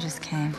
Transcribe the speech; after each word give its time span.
I 0.00 0.02
just 0.02 0.22
came. 0.22 0.54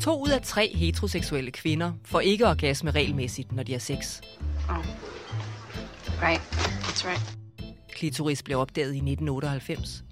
To 0.00 0.22
ud 0.22 0.28
af 0.28 0.42
tre 0.42 0.74
heteroseksuelle 0.74 1.50
kvinder 1.50 1.92
får 2.04 2.20
ikke 2.20 2.48
orgasme 2.48 2.90
regelmæssigt, 2.90 3.52
når 3.52 3.62
de 3.62 3.72
har 3.72 3.78
sex. 3.78 4.20
Oh. 4.68 4.76
Right. 6.22 6.40
That's 6.82 7.08
right. 7.08 7.36
Klitoris 7.88 8.42
blev 8.42 8.58
opdaget 8.58 8.94
i 8.94 8.96
1998. 8.96 10.04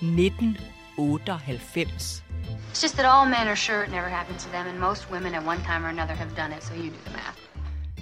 1998. 0.00 2.24
It's 2.72 2.82
just 2.82 2.94
that 2.94 3.06
all 3.06 3.30
men 3.30 3.48
are 3.48 3.56
sure 3.56 3.84
it 3.84 3.90
never 3.90 4.08
happened 4.08 4.38
to 4.38 4.48
them, 4.50 4.66
and 4.66 4.80
most 4.80 5.10
women 5.10 5.34
at 5.34 5.46
one 5.46 5.58
time 5.58 5.84
or 5.84 5.88
another 5.88 6.14
have 6.14 6.30
done 6.36 6.52
it, 6.56 6.64
so 6.64 6.74
you 6.74 6.82
do 6.82 6.88
the 7.06 7.12
math. 7.12 7.38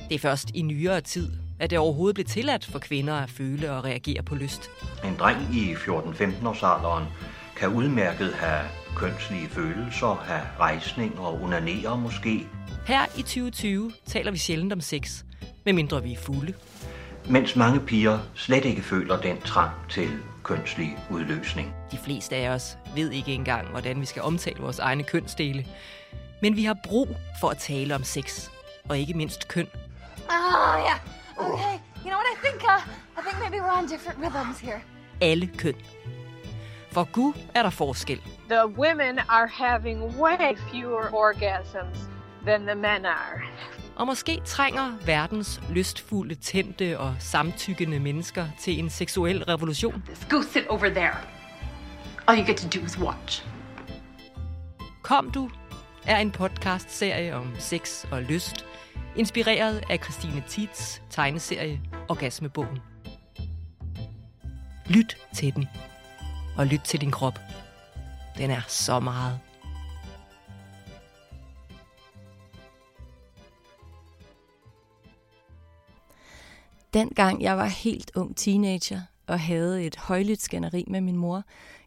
Det 0.08 0.14
er 0.14 0.18
først 0.18 0.50
i 0.54 0.62
nyere 0.62 1.00
tid, 1.00 1.45
at 1.60 1.70
det 1.70 1.78
overhovedet 1.78 2.14
blev 2.14 2.24
tilladt 2.26 2.64
for 2.64 2.78
kvinder 2.78 3.14
at 3.14 3.30
føle 3.30 3.72
og 3.72 3.84
reagere 3.84 4.22
på 4.22 4.34
lyst. 4.34 4.70
En 5.04 5.16
dreng 5.18 5.54
i 5.54 5.74
14-15 5.74 6.48
års 6.48 6.62
alderen 6.62 7.04
kan 7.56 7.68
udmærket 7.68 8.32
have 8.34 8.60
kønslige 8.96 9.48
følelser, 9.48 10.14
have 10.24 10.42
rejsning 10.60 11.18
og 11.18 11.42
unanere 11.42 11.98
måske, 11.98 12.46
Her 12.86 13.04
i 13.18 13.22
2020 13.22 13.92
taler 14.06 14.30
vi 14.30 14.38
sjældent 14.38 14.72
om 14.72 14.80
sex, 14.80 15.22
medmindre 15.64 16.02
vi 16.02 16.12
er 16.12 16.16
fulde. 16.16 16.52
mens 17.30 17.56
mange 17.56 17.80
piger 17.80 18.18
slet 18.34 18.64
ikke 18.64 18.82
føler 18.82 19.20
den 19.20 19.40
trang 19.40 19.70
til 19.90 20.08
kønslig 20.42 20.98
udløsning. 21.10 21.74
De 21.92 21.98
fleste 21.98 22.36
af 22.36 22.48
os 22.48 22.78
ved 22.94 23.10
ikke 23.10 23.32
engang, 23.32 23.68
hvordan 23.68 24.00
vi 24.00 24.06
skal 24.06 24.22
omtale 24.22 24.56
vores 24.60 24.78
egne 24.78 25.02
kønsdele. 25.02 25.66
Men 26.42 26.56
vi 26.56 26.64
har 26.64 26.76
brug 26.84 27.08
for 27.40 27.48
at 27.48 27.58
tale 27.58 27.94
om 27.94 28.04
sex, 28.04 28.48
og 28.88 28.98
ikke 28.98 29.14
mindst 29.14 29.48
køn. 29.48 29.66
Oh, 30.28 30.80
yeah. 30.80 31.00
Okay. 31.38 31.80
You 32.04 32.10
know 32.10 32.18
what 32.22 32.28
I 32.34 32.36
think? 32.44 32.62
Uh, 32.64 32.80
I 33.18 33.22
think 33.22 33.36
maybe 33.44 33.60
we're 33.60 33.78
on 33.78 33.86
different 33.86 34.18
rhythms 34.18 34.58
here. 34.58 34.80
Alle 35.20 35.46
køn. 35.46 35.74
For 36.92 37.04
Gud 37.04 37.34
er 37.54 37.62
der 37.62 37.70
forskel. 37.70 38.20
The 38.48 38.66
women 38.66 39.18
are 39.18 39.46
having 39.46 40.18
way 40.18 40.56
fewer 40.70 41.10
orgasms 41.14 41.98
than 42.46 42.60
the 42.66 42.74
men 42.74 43.06
are. 43.06 43.42
Og 43.96 44.06
måske 44.06 44.40
trænger 44.44 44.92
verdens 45.06 45.60
lystfulde, 45.70 46.34
tændte 46.34 46.98
og 46.98 47.14
samtykkende 47.18 48.00
mennesker 48.00 48.46
til 48.60 48.78
en 48.78 48.90
seksuel 48.90 49.44
revolution. 49.44 50.04
Go 50.28 50.42
sit 50.42 50.66
over 50.66 50.88
there. 50.88 51.16
All 52.28 52.38
you 52.38 52.46
get 52.46 52.56
to 52.56 52.78
do 52.78 52.84
is 52.84 52.98
watch. 52.98 53.46
Kom 55.02 55.30
du 55.30 55.50
er 56.06 56.16
en 56.16 56.30
podcastserie 56.30 57.34
om 57.34 57.54
sex 57.58 58.04
og 58.10 58.22
lyst, 58.22 58.66
inspireret 59.16 59.82
af 59.90 59.98
Christine 59.98 60.44
Tits 60.48 61.02
tegneserie 61.10 61.80
Orgasmebogen. 62.08 62.78
Lyt 64.86 65.16
til 65.34 65.54
den, 65.54 65.66
og 66.56 66.66
lyt 66.66 66.80
til 66.80 67.00
din 67.00 67.10
krop. 67.10 67.38
Den 68.38 68.50
er 68.50 68.60
så 68.68 69.00
meget. 69.00 69.40
Dengang 76.94 77.42
jeg 77.42 77.56
var 77.56 77.66
helt 77.66 78.10
ung 78.14 78.36
teenager 78.36 79.00
og 79.26 79.40
havde 79.40 79.84
et 79.84 79.96
højlydt 79.96 80.42
skænderi 80.42 80.84
med 80.88 81.00
min 81.00 81.16
mor, 81.16 81.42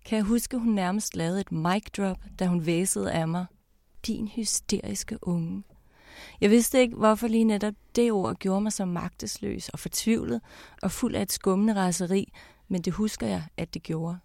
kan 0.05 0.15
jeg 0.15 0.25
huske, 0.25 0.57
hun 0.57 0.73
nærmest 0.73 1.15
lavede 1.15 1.41
et 1.41 1.51
mic 1.51 1.83
drop, 1.97 2.17
da 2.39 2.45
hun 2.45 2.65
væsede 2.65 3.11
af 3.11 3.27
mig. 3.27 3.45
Din 4.07 4.27
hysteriske 4.27 5.27
unge. 5.27 5.63
Jeg 6.41 6.49
vidste 6.49 6.79
ikke, 6.79 6.95
hvorfor 6.95 7.27
lige 7.27 7.43
netop 7.43 7.73
det 7.95 8.11
ord 8.11 8.35
gjorde 8.35 8.61
mig 8.61 8.73
så 8.73 8.85
magtesløs 8.85 9.69
og 9.69 9.79
fortvivlet 9.79 10.41
og 10.81 10.91
fuld 10.91 11.15
af 11.15 11.21
et 11.21 11.31
skummende 11.31 11.75
raseri, 11.75 12.33
men 12.67 12.81
det 12.81 12.93
husker 12.93 13.27
jeg, 13.27 13.43
at 13.57 13.73
det 13.73 13.83
gjorde. 13.83 14.17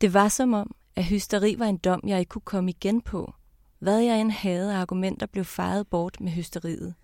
Det 0.00 0.14
var 0.14 0.28
som 0.28 0.54
om, 0.54 0.74
at 0.96 1.04
hysteri 1.04 1.58
var 1.58 1.66
en 1.66 1.76
dom, 1.76 2.00
jeg 2.06 2.18
ikke 2.18 2.28
kunne 2.28 2.42
komme 2.42 2.70
igen 2.70 3.00
på. 3.00 3.32
Hvad 3.78 3.98
jeg 3.98 4.20
end 4.20 4.30
havde 4.30 4.74
af 4.74 4.80
argumenter 4.80 5.26
blev 5.26 5.44
fejret 5.44 5.88
bort 5.88 6.20
med 6.20 6.32
hysteriet. 6.32 6.94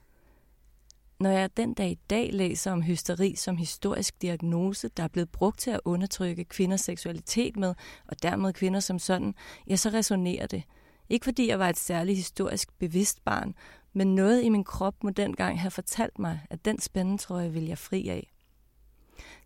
Når 1.21 1.31
jeg 1.31 1.57
den 1.57 1.75
dag 1.75 1.91
i 1.91 1.99
dag 2.11 2.31
læser 2.33 2.73
om 2.73 2.83
hysteri 2.83 3.35
som 3.35 3.57
historisk 3.57 4.23
diagnose, 4.23 4.89
der 4.89 5.03
er 5.03 5.09
blevet 5.09 5.31
brugt 5.31 5.59
til 5.59 5.71
at 5.71 5.81
undertrykke 5.85 6.45
kvinders 6.45 6.81
seksualitet 6.81 7.57
med, 7.57 7.75
og 8.09 8.23
dermed 8.23 8.53
kvinder 8.53 8.81
som 8.81 8.99
sådan, 8.99 9.35
ja, 9.69 9.77
så 9.77 9.89
resonerer 9.89 10.47
det. 10.47 10.63
Ikke 11.09 11.25
fordi 11.25 11.49
jeg 11.49 11.59
var 11.59 11.69
et 11.69 11.79
særligt 11.79 12.17
historisk 12.17 12.79
bevidst 12.79 13.25
barn, 13.25 13.55
men 13.97 14.15
noget 14.15 14.43
i 14.43 14.49
min 14.49 14.65
krop 14.65 15.05
må 15.05 15.11
dengang 15.11 15.61
have 15.61 15.71
fortalt 15.71 16.19
mig, 16.19 16.41
at 16.51 16.65
den 16.65 16.81
spændetrøje 16.81 17.53
vil 17.53 17.67
jeg 17.67 17.79
fri 17.79 18.09
af. 18.09 18.33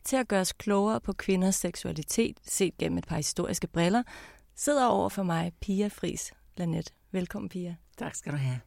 Til 0.04 0.16
at 0.16 0.28
gøre 0.28 0.40
os 0.40 0.52
klogere 0.52 1.00
på 1.00 1.12
kvinders 1.12 1.54
seksualitet, 1.54 2.38
set 2.46 2.78
gennem 2.78 2.98
et 2.98 3.06
par 3.06 3.16
historiske 3.16 3.66
briller, 3.66 4.02
sidder 4.54 4.86
over 4.86 5.08
for 5.08 5.22
mig 5.22 5.52
Pia 5.60 5.88
Fris 5.88 6.32
Lanet. 6.56 6.94
Velkommen, 7.12 7.48
Pia. 7.48 7.76
Tak 7.98 8.14
skal 8.14 8.32
du 8.32 8.36
have. 8.36 8.60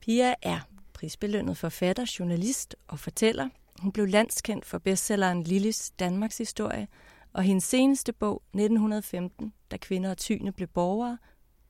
Pia 0.00 0.34
er 0.42 0.60
prisbelønnet 0.92 1.56
forfatter, 1.56 2.16
journalist 2.18 2.76
og 2.88 2.98
fortæller. 2.98 3.48
Hun 3.80 3.92
blev 3.92 4.06
landskendt 4.06 4.64
for 4.64 4.78
bestselleren 4.78 5.42
Lillis 5.42 5.92
Danmarks 5.98 6.38
historie, 6.38 6.88
og 7.32 7.42
hendes 7.42 7.64
seneste 7.64 8.12
bog, 8.12 8.42
1915, 8.54 9.52
Da 9.70 9.76
kvinder 9.76 10.10
og 10.10 10.18
tyne 10.18 10.52
blev 10.52 10.68
borgere, 10.68 11.18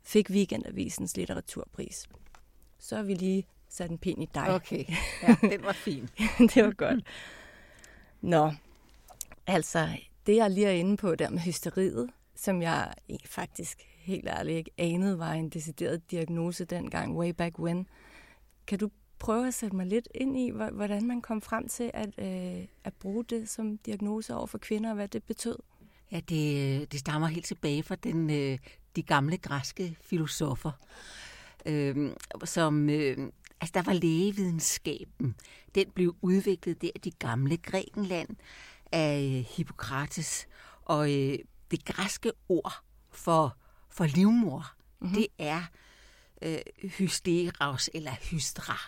fik 0.02 0.30
Weekendavisens 0.30 1.16
litteraturpris. 1.16 2.08
Så 2.78 2.96
har 2.96 3.02
vi 3.02 3.14
lige 3.14 3.46
sat 3.68 3.90
en 3.90 3.98
pind 3.98 4.22
i 4.22 4.28
dig. 4.34 4.48
Okay, 4.48 4.84
ja, 5.22 5.36
den 5.42 5.62
var 5.62 5.72
fin. 5.72 6.08
det 6.54 6.64
var 6.64 6.74
godt. 6.74 7.04
Nå, 8.20 8.52
altså, 9.46 9.88
det 10.26 10.36
jeg 10.36 10.50
lige 10.50 10.66
er 10.66 10.72
inde 10.72 10.96
på 10.96 11.14
der 11.14 11.30
med 11.30 11.40
hysteriet, 11.40 12.10
som 12.34 12.62
jeg 12.62 12.94
faktisk 13.26 13.82
helt 13.98 14.28
ærligt 14.28 14.56
ikke 14.56 14.70
anede 14.78 15.18
var 15.18 15.32
en 15.32 15.48
decideret 15.48 16.10
diagnose 16.10 16.64
dengang, 16.64 17.16
way 17.16 17.30
back 17.30 17.58
when. 17.58 17.86
Kan 18.66 18.78
du 18.78 18.90
prøve 19.18 19.46
at 19.46 19.54
sætte 19.54 19.76
mig 19.76 19.86
lidt 19.86 20.08
ind 20.14 20.38
i, 20.38 20.50
hvordan 20.50 21.06
man 21.06 21.22
kom 21.22 21.42
frem 21.42 21.68
til 21.68 21.90
at, 21.94 22.10
øh, 22.18 22.64
at 22.84 22.94
bruge 22.94 23.24
det 23.24 23.48
som 23.48 23.78
diagnose 23.78 24.34
over 24.34 24.46
for 24.46 24.58
kvinder, 24.58 24.90
og 24.90 24.94
hvad 24.94 25.08
det 25.08 25.22
betød? 25.22 25.56
Ja, 26.12 26.20
det, 26.28 26.92
det 26.92 27.00
stammer 27.00 27.26
helt 27.26 27.44
tilbage 27.44 27.82
fra 27.82 27.94
den, 27.94 28.30
øh, 28.30 28.58
de 28.96 29.02
gamle 29.02 29.36
græske 29.38 29.96
filosofer, 30.00 30.72
øh, 31.66 32.10
som... 32.44 32.90
Øh, 32.90 33.16
altså, 33.60 33.72
der 33.74 33.82
var 33.82 33.92
lægevidenskaben. 33.92 35.34
Den 35.74 35.90
blev 35.90 36.16
udviklet 36.22 36.82
der 36.82 36.90
i 36.94 36.98
de 36.98 37.10
gamle 37.10 37.56
Grækenland 37.56 38.28
af 38.92 39.46
Hippokrates. 39.56 40.46
Og 40.82 41.14
øh, 41.14 41.38
det 41.70 41.84
græske 41.84 42.32
ord 42.48 42.82
for, 43.10 43.56
for 43.88 44.04
livmor, 44.04 44.72
mm-hmm. 45.00 45.16
det 45.16 45.26
er 45.38 45.62
øh, 46.42 46.58
hysteros 46.98 47.90
eller 47.94 48.12
hystra. 48.30 48.78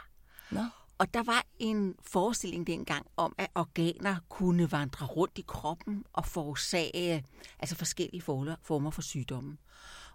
Nå. 0.50 0.64
Og 0.98 1.14
der 1.14 1.22
var 1.22 1.44
en 1.58 1.94
forestilling 2.02 2.66
dengang 2.66 3.06
om, 3.16 3.34
at 3.38 3.48
organer 3.54 4.16
kunne 4.28 4.72
vandre 4.72 5.06
rundt 5.06 5.38
i 5.38 5.44
kroppen 5.46 6.04
og 6.12 6.26
forårsage 6.26 7.24
altså 7.58 7.76
forskellige 7.76 8.22
former 8.62 8.90
for 8.90 9.02
sygdomme. 9.02 9.56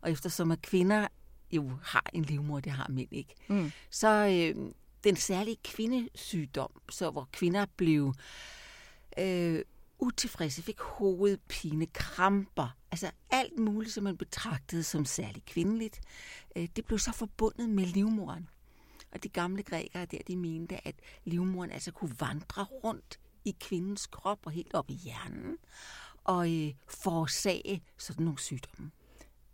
Og 0.02 0.12
eftersom 0.12 0.52
at 0.52 0.62
kvinder 0.62 1.08
jo 1.56 1.72
har 1.84 2.10
en 2.14 2.24
livmor, 2.24 2.60
det 2.60 2.72
har 2.72 2.88
mænd 2.90 3.10
ikke, 3.12 3.36
mm. 3.48 3.72
så 3.90 4.08
øh, 4.08 4.72
den 5.04 5.16
særlige 5.16 5.58
kvindesygdom, 5.64 6.72
så 6.90 7.12
hvor 7.12 7.30
kvinder 7.32 7.66
blev 7.78 8.14
øh, 9.20 9.62
utilfredse, 10.00 10.62
fik 10.62 10.80
hovedpine, 10.80 11.86
kramper, 11.86 12.78
altså 12.92 13.12
alt 13.30 13.60
muligt, 13.60 13.94
som 13.94 14.04
man 14.04 14.18
betragtede 14.18 14.84
som 14.84 15.06
særligt 15.06 15.46
kvindeligt, 15.46 16.02
øh, 16.56 16.68
det 16.76 16.86
blev 16.86 17.00
så 17.00 17.12
forbundet 17.12 17.70
med 17.70 17.86
livmoren. 17.86 18.50
Og 19.12 19.24
de 19.24 19.30
gamle 19.30 19.64
grækere 19.64 20.06
der, 20.06 20.18
de 20.28 20.36
mente, 20.36 20.88
at 20.88 20.96
livmoren 21.24 21.72
altså 21.72 21.92
kunne 21.92 22.16
vandre 22.20 22.64
rundt 22.64 23.20
i 23.46 23.56
kvindens 23.60 24.08
krop 24.08 24.40
og 24.46 24.52
helt 24.52 24.74
op 24.74 24.90
i 24.90 24.94
hjernen 24.94 25.58
og 26.24 26.54
øh, 26.54 26.74
forårsage 26.88 27.84
sådan 27.98 28.26
nogle 28.26 28.40
sygdomme. 28.40 28.92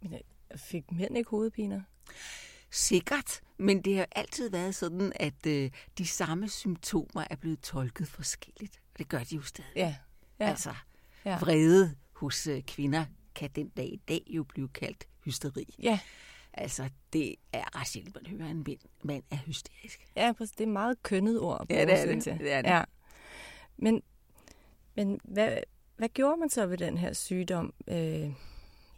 Men 0.02 0.20
fik 0.56 0.92
mænd 0.92 1.18
ikke 1.18 1.30
hovedpiner? 1.30 1.82
Sikkert, 2.72 3.42
men 3.58 3.82
det 3.82 3.98
har 3.98 4.08
altid 4.12 4.50
været 4.50 4.76
sådan, 4.76 5.14
at 5.16 5.48
øh, 5.48 5.72
de 5.98 6.08
samme 6.08 6.50
symptomer 6.50 7.24
er 7.30 7.36
blevet 7.36 7.62
tolket 7.62 8.08
forskelligt. 8.08 8.82
Og 8.94 9.00
det 9.00 9.10
gør 9.10 9.24
de 9.24 9.36
jo 9.36 9.42
stadig. 9.42 9.72
Ja. 9.76 9.96
ja. 10.40 10.46
Altså, 10.50 10.74
ja. 11.26 11.38
vrede 11.40 11.96
hos 12.16 12.48
øh, 12.48 12.62
kvinder 12.62 13.06
kan 13.36 13.50
den 13.56 13.70
dag 13.70 13.86
i 13.86 14.02
dag 14.08 14.24
jo 14.28 14.44
blive 14.44 14.68
kaldt 14.68 15.08
hysteri. 15.26 15.76
Ja. 15.80 16.00
Altså, 16.54 16.90
det 17.14 17.36
er 17.54 17.80
ret 17.80 17.88
sjældent, 17.88 18.16
man 18.16 18.26
hører 18.26 18.50
en 18.50 18.68
mand 19.04 19.24
er 19.32 19.38
hysterisk. 19.38 20.08
Ja, 20.16 20.34
præcis. 20.38 20.56
Det 20.56 20.64
er 20.64 20.72
meget 20.72 21.04
kønnet 21.04 21.40
ord. 21.40 21.66
Ja, 21.70 21.86
det 21.86 22.00
er 22.00 22.06
det. 22.06 22.26
det, 22.26 22.52
er 22.52 22.62
det. 22.62 22.70
Ja. 22.70 22.84
Men, 23.78 24.02
men 24.96 25.20
hvad, 25.24 25.58
hvad 25.98 26.10
gjorde 26.10 26.40
man 26.40 26.50
så 26.50 26.66
ved 26.66 26.78
den 26.78 26.98
her 26.98 27.14
sygdom? 27.14 27.74
Øh, 27.88 28.32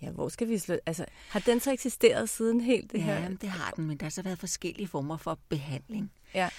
ja, 0.03 0.11
hvor 0.11 0.29
skal 0.29 0.49
vi 0.49 0.57
slå? 0.57 0.77
Altså, 0.85 1.05
har 1.29 1.39
den 1.39 1.59
så 1.59 1.71
eksisteret 1.71 2.29
siden 2.29 2.61
helt 2.61 2.91
det 2.91 2.97
ja, 2.97 3.03
her? 3.03 3.19
Ja, 3.19 3.29
det 3.29 3.49
har 3.49 3.71
den, 3.71 3.85
men 3.85 3.97
der 3.97 4.05
har 4.05 4.09
så 4.09 4.21
været 4.21 4.39
forskellige 4.39 4.87
former 4.87 5.17
for 5.17 5.39
behandling. 5.49 6.11
Ja. 6.33 6.49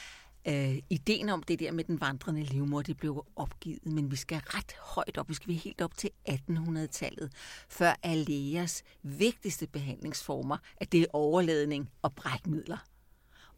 øh, 0.48 0.78
ideen 0.90 1.28
om 1.28 1.42
det 1.42 1.58
der 1.60 1.72
med 1.72 1.84
den 1.84 2.00
vandrende 2.00 2.42
livmor, 2.42 2.82
det 2.82 2.96
blev 2.96 3.26
opgivet, 3.36 3.86
men 3.86 4.10
vi 4.10 4.16
skal 4.16 4.38
ret 4.38 4.76
højt 4.80 5.18
op. 5.18 5.28
Vi 5.28 5.34
skal 5.34 5.54
helt 5.54 5.80
op 5.80 5.96
til 5.96 6.10
1800-tallet, 6.28 7.32
før 7.68 7.94
Aleas 8.02 8.82
vigtigste 9.02 9.66
behandlingsformer, 9.66 10.56
at 10.76 10.92
det 10.92 11.00
er 11.00 11.06
overladning 11.12 11.90
og 12.02 12.14
brækmidler, 12.14 12.86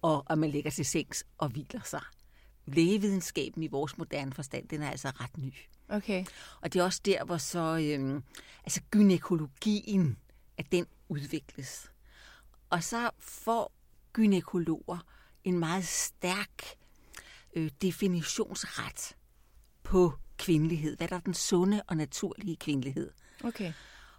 og 0.03 0.25
at 0.31 0.39
man 0.39 0.51
ligger 0.51 0.71
til 0.71 0.85
sengs 0.85 1.27
og 1.39 1.49
hviler 1.49 1.83
sig. 1.85 2.03
Lægevidenskaben 2.67 3.63
i 3.63 3.67
vores 3.67 3.99
moderne 3.99 4.33
forstand, 4.33 4.69
den 4.69 4.83
er 4.83 4.91
altså 4.91 5.09
ret 5.09 5.39
ny. 5.39 5.53
Okay. 5.89 6.25
Og 6.61 6.73
det 6.73 6.81
er 6.81 6.85
også 6.85 7.01
der, 7.05 7.25
hvor 7.25 7.37
så 7.37 7.79
øhm, 7.83 8.23
altså 8.65 8.81
gynekologien, 8.91 10.19
at 10.59 10.73
den 10.73 10.87
udvikles. 11.09 11.91
Og 12.71 12.85
så 12.85 13.11
får 13.19 13.73
gynekologer 14.13 15.07
en 15.45 15.59
meget 15.59 15.85
stærk 15.85 16.63
øh, 17.55 17.71
definitionsret 17.83 19.17
på 19.83 20.13
kvindelighed. 20.39 20.97
Hvad 20.97 21.09
der 21.09 21.17
er 21.17 21.21
den 21.21 21.35
sunde 21.35 21.83
og 21.87 21.97
naturlige 21.97 22.57
kvindelighed. 22.57 23.11
Okay. 23.45 23.73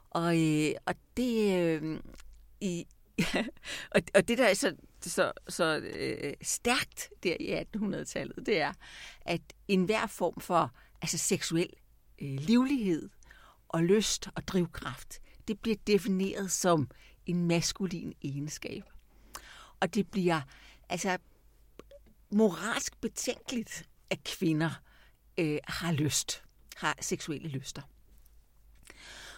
Og, 0.09 0.41
øh, 0.41 0.71
og 0.85 0.95
det 1.17 1.57
øh, 1.59 1.99
i, 2.61 2.87
og, 3.95 4.01
og 4.15 4.27
det 4.27 4.37
der 4.37 4.45
er 4.47 4.53
så, 4.53 4.75
så, 5.01 5.31
så 5.49 5.77
øh, 5.77 6.33
stærkt 6.41 7.09
der 7.23 7.35
i 7.39 7.61
1800-tallet, 7.61 8.45
det 8.45 8.61
er, 8.61 8.73
at 9.21 9.41
enhver 9.67 10.07
form 10.07 10.39
for 10.39 10.73
altså 11.01 11.17
seksuel 11.17 11.69
øh, 12.21 12.39
livlighed 12.39 13.09
og 13.67 13.83
lyst 13.83 14.29
og 14.35 14.47
drivkraft, 14.47 15.19
det 15.47 15.59
bliver 15.59 15.77
defineret 15.87 16.51
som 16.51 16.89
en 17.25 17.47
maskulin 17.47 18.13
egenskab. 18.21 18.83
Og 19.79 19.95
det 19.95 20.11
bliver 20.11 20.41
altså 20.89 21.17
moralsk 22.31 23.01
betænkeligt, 23.01 23.89
at 24.09 24.23
kvinder 24.23 24.81
øh, 25.37 25.59
har 25.67 25.91
lyst, 25.91 26.43
har 26.75 26.97
seksuelle 27.01 27.47
lyster. 27.47 27.81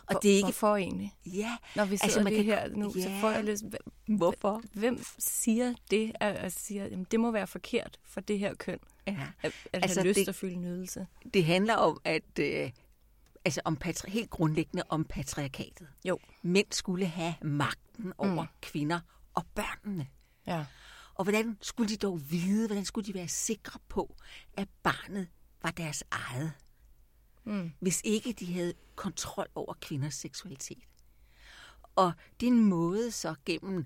Og 0.09 0.13
For, 0.13 0.19
det 0.19 0.31
er 0.31 0.35
ikke... 0.35 0.45
Hvorfor 0.45 0.75
egentlig? 0.75 1.15
Ja. 1.25 1.57
Når 1.75 1.85
vi 1.85 1.97
sidder 1.97 2.03
altså, 2.03 2.23
man 2.23 2.33
det 2.33 2.45
kan... 2.45 2.55
her 2.55 2.69
nu, 2.69 2.93
ja. 2.95 3.01
så 3.01 3.09
får 3.21 3.29
jeg 3.29 3.43
lyst... 3.43 3.63
Hvorfor? 4.07 4.61
Hvem 4.73 5.03
siger 5.19 5.73
det, 5.91 6.11
at 6.19 6.53
siger, 6.53 6.85
at 6.85 7.11
det 7.11 7.19
må 7.19 7.31
være 7.31 7.47
forkert 7.47 7.99
for 8.05 8.21
det 8.21 8.39
her 8.39 8.53
køn? 8.53 8.79
Ja. 9.07 9.27
At, 9.41 9.53
at 9.73 9.83
altså, 9.83 9.99
have 9.99 10.07
lyst 10.07 10.19
det, 10.19 10.27
at 10.27 10.35
fylde 10.35 10.55
nydelse? 10.55 11.07
Det 11.33 11.45
handler 11.45 11.75
om, 11.75 12.01
at... 12.03 12.39
Øh, 12.39 12.71
altså 13.45 13.61
om 13.65 13.77
patri- 13.85 14.09
helt 14.09 14.29
grundlæggende 14.29 14.83
om 14.89 15.05
patriarkatet. 15.05 15.87
Jo. 16.05 16.19
Mænd 16.41 16.67
skulle 16.71 17.05
have 17.05 17.35
magten 17.41 18.13
over 18.17 18.41
mm. 18.41 18.49
kvinder 18.61 18.99
og 19.33 19.45
børnene. 19.55 20.07
Ja. 20.47 20.65
Og 21.15 21.23
hvordan 21.23 21.57
skulle 21.61 21.89
de 21.89 21.97
dog 21.97 22.31
vide, 22.31 22.67
hvordan 22.67 22.85
skulle 22.85 23.05
de 23.05 23.13
være 23.13 23.27
sikre 23.27 23.79
på, 23.89 24.15
at 24.57 24.67
barnet 24.83 25.27
var 25.63 25.71
deres 25.71 26.03
eget, 26.11 26.51
mm. 27.49 27.71
hvis 27.79 28.01
ikke 28.03 28.33
de 28.33 28.53
havde 28.53 28.73
kontrol 28.95 29.47
over 29.55 29.73
kvinders 29.81 30.13
seksualitet. 30.13 30.83
Og 31.95 32.13
det 32.39 32.47
er 32.47 32.51
en 32.51 32.65
måde 32.65 33.11
så 33.11 33.35
gennem 33.45 33.85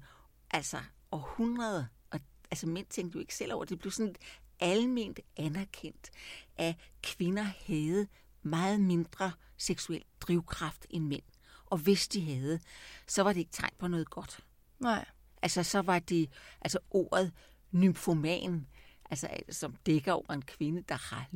altså 0.52 0.78
århundreder, 1.12 1.86
og 2.10 2.20
altså 2.52 2.68
mænd 2.68 2.88
tænkte 2.88 3.16
jo 3.16 3.20
ikke 3.20 3.36
selv 3.36 3.54
over, 3.54 3.66
det 3.66 3.80
blev 3.80 3.92
sådan 3.92 4.16
alment 4.60 5.20
anerkendt, 5.38 6.12
at 6.58 6.76
kvinder 7.04 7.44
havde 7.44 8.08
meget 8.42 8.82
mindre 8.82 9.32
seksuel 9.58 10.04
drivkraft 10.20 10.86
end 10.90 11.04
mænd. 11.08 11.24
Og 11.66 11.78
hvis 11.78 12.08
de 12.08 12.26
havde, 12.26 12.60
så 13.08 13.24
var 13.24 13.34
det 13.34 13.40
ikke 13.40 13.52
tegn 13.52 13.74
på 13.78 13.88
noget 13.88 14.10
godt. 14.10 14.40
Nej. 14.80 15.06
Altså, 15.42 15.64
så 15.64 15.80
var 15.82 16.00
det 16.00 16.30
altså 16.62 16.80
ordet 16.90 17.32
nymfoman, 17.72 18.68
altså, 19.10 19.28
som 19.50 19.76
dækker 19.86 20.14
over 20.14 20.34
en 20.34 20.42
kvinde, 20.42 20.82
der 20.82 20.96
har 20.96 21.28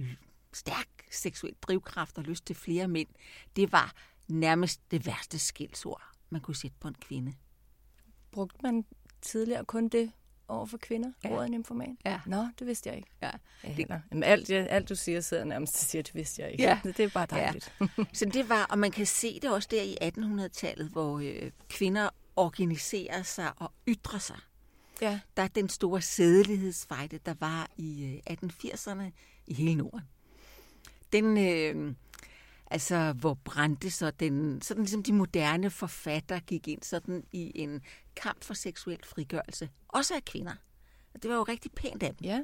stærk 0.57 0.87
seksuel 1.11 1.53
drivkraft 1.61 2.17
og 2.17 2.23
lyst 2.23 2.45
til 2.45 2.55
flere 2.55 2.87
mænd. 2.87 3.07
Det 3.55 3.71
var 3.71 3.93
nærmest 4.27 4.81
det 4.91 5.05
værste 5.05 5.39
skældsord, 5.39 6.03
man 6.29 6.41
kunne 6.41 6.55
sætte 6.55 6.77
på 6.79 6.87
en 6.87 6.95
kvinde. 7.01 7.33
Brugte 8.31 8.59
man 8.63 8.85
tidligere 9.21 9.65
kun 9.65 9.87
det 9.89 10.11
over 10.47 10.65
for 10.65 10.77
kvinder, 10.77 11.11
ja. 11.23 11.29
ordet 11.29 11.51
nymfoman? 11.51 11.97
Ja. 12.05 12.19
Nå, 12.25 12.47
det 12.59 12.67
vidste 12.67 12.89
jeg 12.89 12.97
ikke. 12.97 13.09
Ja. 13.21 13.31
Det... 13.77 13.89
Jamen, 13.89 14.23
alt, 14.23 14.49
alt, 14.49 14.89
du 14.89 14.95
siger, 14.95 15.21
sidder 15.21 15.43
nærmest 15.43 15.73
og 15.73 15.79
siger, 15.79 16.01
det 16.01 16.15
vidste 16.15 16.41
jeg 16.41 16.51
ikke. 16.51 16.63
Ja. 16.63 16.79
Det 16.83 16.99
er 16.99 17.09
bare 17.09 17.25
dejligt. 17.25 17.73
Ja. 17.81 17.87
Så 18.13 18.25
det 18.25 18.49
var, 18.49 18.65
og 18.65 18.79
man 18.79 18.91
kan 18.91 19.05
se 19.05 19.39
det 19.39 19.51
også 19.51 19.67
der 19.71 19.81
i 19.81 19.97
1800-tallet, 20.01 20.89
hvor 20.89 21.19
øh, 21.19 21.51
kvinder 21.69 22.09
organiserer 22.35 23.23
sig 23.23 23.51
og 23.57 23.71
ytrer 23.87 24.19
sig. 24.19 24.37
Ja. 25.01 25.19
Der 25.37 25.43
er 25.43 25.47
den 25.47 25.69
store 25.69 26.01
sædelighedsfejde, 26.01 27.19
der 27.25 27.33
var 27.39 27.69
i 27.77 28.21
øh, 28.29 28.33
1880'erne 28.33 29.03
i 29.47 29.53
hele 29.53 29.75
Norden. 29.75 30.01
Den, 31.13 31.37
øh, 31.37 31.95
altså, 32.71 33.13
hvor 33.13 33.33
brændte 33.33 33.91
så 33.91 34.11
den, 34.11 34.61
sådan 34.61 34.83
ligesom 34.83 35.03
de 35.03 35.13
moderne 35.13 35.69
forfatter 35.69 36.39
gik 36.39 36.67
ind 36.67 36.83
sådan 36.83 37.23
i 37.31 37.51
en 37.55 37.81
kamp 38.15 38.43
for 38.43 38.53
seksuel 38.53 38.99
frigørelse, 39.05 39.69
også 39.87 40.15
af 40.15 40.25
kvinder. 40.25 40.55
Og 41.13 41.23
det 41.23 41.31
var 41.31 41.37
jo 41.37 41.43
rigtig 41.43 41.71
pænt 41.71 42.03
af 42.03 42.15
dem. 42.15 42.25
Ja. 42.25 42.41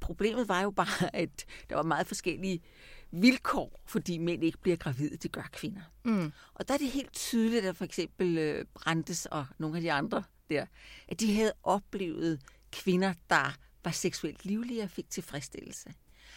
Problemet 0.00 0.48
var 0.48 0.60
jo 0.60 0.70
bare, 0.70 1.16
at 1.16 1.46
der 1.70 1.76
var 1.76 1.82
meget 1.82 2.06
forskellige 2.06 2.60
vilkår, 3.10 3.80
fordi 3.86 4.18
mænd 4.18 4.44
ikke 4.44 4.58
bliver 4.58 4.76
gravide, 4.76 5.16
det 5.16 5.32
gør 5.32 5.48
kvinder. 5.52 5.82
Mm. 6.04 6.32
Og 6.54 6.68
der 6.68 6.74
er 6.74 6.78
det 6.78 6.90
helt 6.90 7.12
tydeligt, 7.12 7.64
at 7.64 7.76
for 7.76 7.84
eksempel 7.84 8.38
øh, 8.38 8.64
Brandes 8.74 9.26
og 9.26 9.46
nogle 9.58 9.76
af 9.76 9.82
de 9.82 9.92
andre 9.92 10.22
der, 10.50 10.66
at 11.08 11.20
de 11.20 11.34
havde 11.34 11.52
oplevet 11.62 12.40
kvinder, 12.72 13.14
der 13.30 13.56
var 13.84 13.90
seksuelt 13.90 14.44
livlige 14.44 14.82
og 14.82 14.90
fik 14.90 15.10
tilfredsstillelse. 15.10 15.94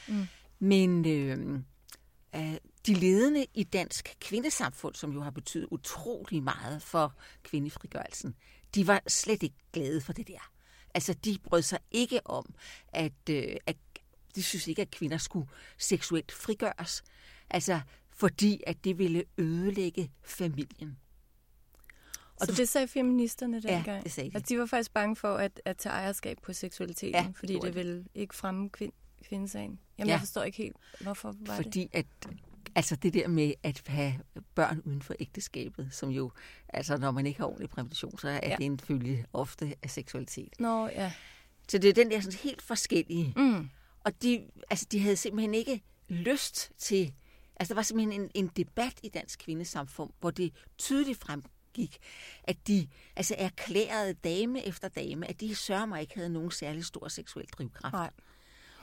Mm. 0.08 0.28
Men 0.66 1.08
øh, 1.08 1.60
øh, 2.36 2.58
de 2.88 2.94
ledende 2.94 3.46
i 3.54 3.64
dansk 3.64 4.16
kvindesamfund, 4.20 4.96
som 4.96 5.14
jo 5.14 5.22
har 5.22 5.32
betydet 5.32 5.68
utrolig 5.72 6.44
meget 6.44 6.82
for 6.82 7.14
kvindefrigørelsen, 7.44 8.36
de 8.76 8.88
var 8.88 9.02
slet 9.08 9.44
ikke 9.44 9.56
glade 9.74 10.02
for 10.02 10.14
det 10.14 10.28
der. 10.28 10.52
Altså, 10.94 11.14
de 11.14 11.38
brød 11.44 11.62
sig 11.62 11.80
ikke 11.92 12.28
om, 12.28 12.54
at, 12.88 13.30
øh, 13.30 13.56
at 13.66 13.78
de 14.36 14.44
synes 14.44 14.68
ikke, 14.68 14.82
at 14.82 14.92
kvinder 14.92 15.18
skulle 15.18 15.48
seksuelt 15.78 16.32
frigøres. 16.32 17.04
Altså, 17.50 17.82
fordi 18.10 18.64
at 18.68 18.84
det 18.84 18.98
ville 18.98 19.24
ødelægge 19.38 20.12
familien. 20.24 20.98
Og 22.36 22.46
så 22.46 22.52
du... 22.52 22.56
det 22.56 22.70
sagde 22.70 22.88
feministerne 22.88 23.62
dengang? 23.62 23.88
Ja, 23.88 24.02
det 24.04 24.12
sagde 24.12 24.30
de. 24.30 24.36
Altså, 24.36 24.54
de 24.54 24.60
var 24.60 24.66
faktisk 24.66 24.94
bange 24.94 25.16
for 25.16 25.36
at, 25.36 25.62
at 25.66 25.78
tage 25.78 25.94
ejerskab 25.94 26.38
på 26.42 26.54
seksualiteten, 26.54 27.16
ja, 27.16 27.32
fordi 27.36 27.54
det, 27.54 27.62
det 27.62 27.76
ville 27.76 28.06
ikke 28.16 28.36
fremme 28.36 28.70
kvind, 28.70 28.94
kvindesagen. 29.24 29.80
Jamen, 29.98 30.08
ja. 30.08 30.14
jeg 30.14 30.20
forstår 30.20 30.44
ikke 30.44 30.58
helt, 30.58 30.76
hvorfor 31.00 31.36
var 31.40 31.56
fordi 31.56 31.90
det? 31.94 32.00
at 32.00 32.06
Altså 32.78 32.96
det 32.96 33.14
der 33.14 33.28
med 33.28 33.54
at 33.64 33.82
have 33.88 34.14
børn 34.56 34.82
uden 34.86 35.02
for 35.02 35.16
ægteskabet, 35.20 35.90
som 35.92 36.10
jo, 36.10 36.32
altså 36.70 36.98
når 36.98 37.12
man 37.12 37.26
ikke 37.26 37.40
har 37.40 37.48
ordentlig 37.48 37.70
prævention, 37.70 38.18
så 38.18 38.30
er 38.30 38.40
ja. 38.44 38.56
det 38.56 38.66
en 38.66 38.80
følge 38.80 39.26
ofte 39.34 39.76
af 39.84 39.90
seksualitet. 39.90 40.54
Nå, 40.60 40.88
ja. 40.88 41.12
Så 41.68 41.78
det 41.78 41.90
er 41.90 41.94
den 41.94 42.12
der 42.12 42.20
sådan 42.20 42.40
helt 42.40 42.62
forskellige. 42.62 43.34
Mm. 43.38 43.70
Og 44.00 44.22
de, 44.22 44.46
altså, 44.70 44.86
de 44.92 45.00
havde 45.00 45.16
simpelthen 45.16 45.54
ikke 45.54 45.82
lyst 46.10 46.72
til... 46.78 47.14
Altså, 47.60 47.74
der 47.74 47.76
var 47.76 47.82
simpelthen 47.82 48.22
en, 48.22 48.32
en 48.34 48.48
debat 48.48 49.00
i 49.04 49.10
dansk 49.10 49.40
kvindesamfund, 49.40 50.12
hvor 50.20 50.32
det 50.32 50.54
tydeligt 50.78 51.20
fremgik, 51.20 51.98
at 52.44 52.68
de 52.68 52.88
altså 53.16 53.36
erklærede 53.38 54.14
dame 54.14 54.66
efter 54.66 54.88
dame, 54.88 55.28
at 55.28 55.42
de 55.42 55.56
sørger 55.56 55.86
mig 55.86 56.02
ikke 56.02 56.16
havde 56.16 56.30
nogen 56.30 56.52
særlig 56.52 56.86
stor 56.86 57.08
seksuel 57.08 57.48
drivkraft. 57.48 57.94
Nej. 57.94 58.10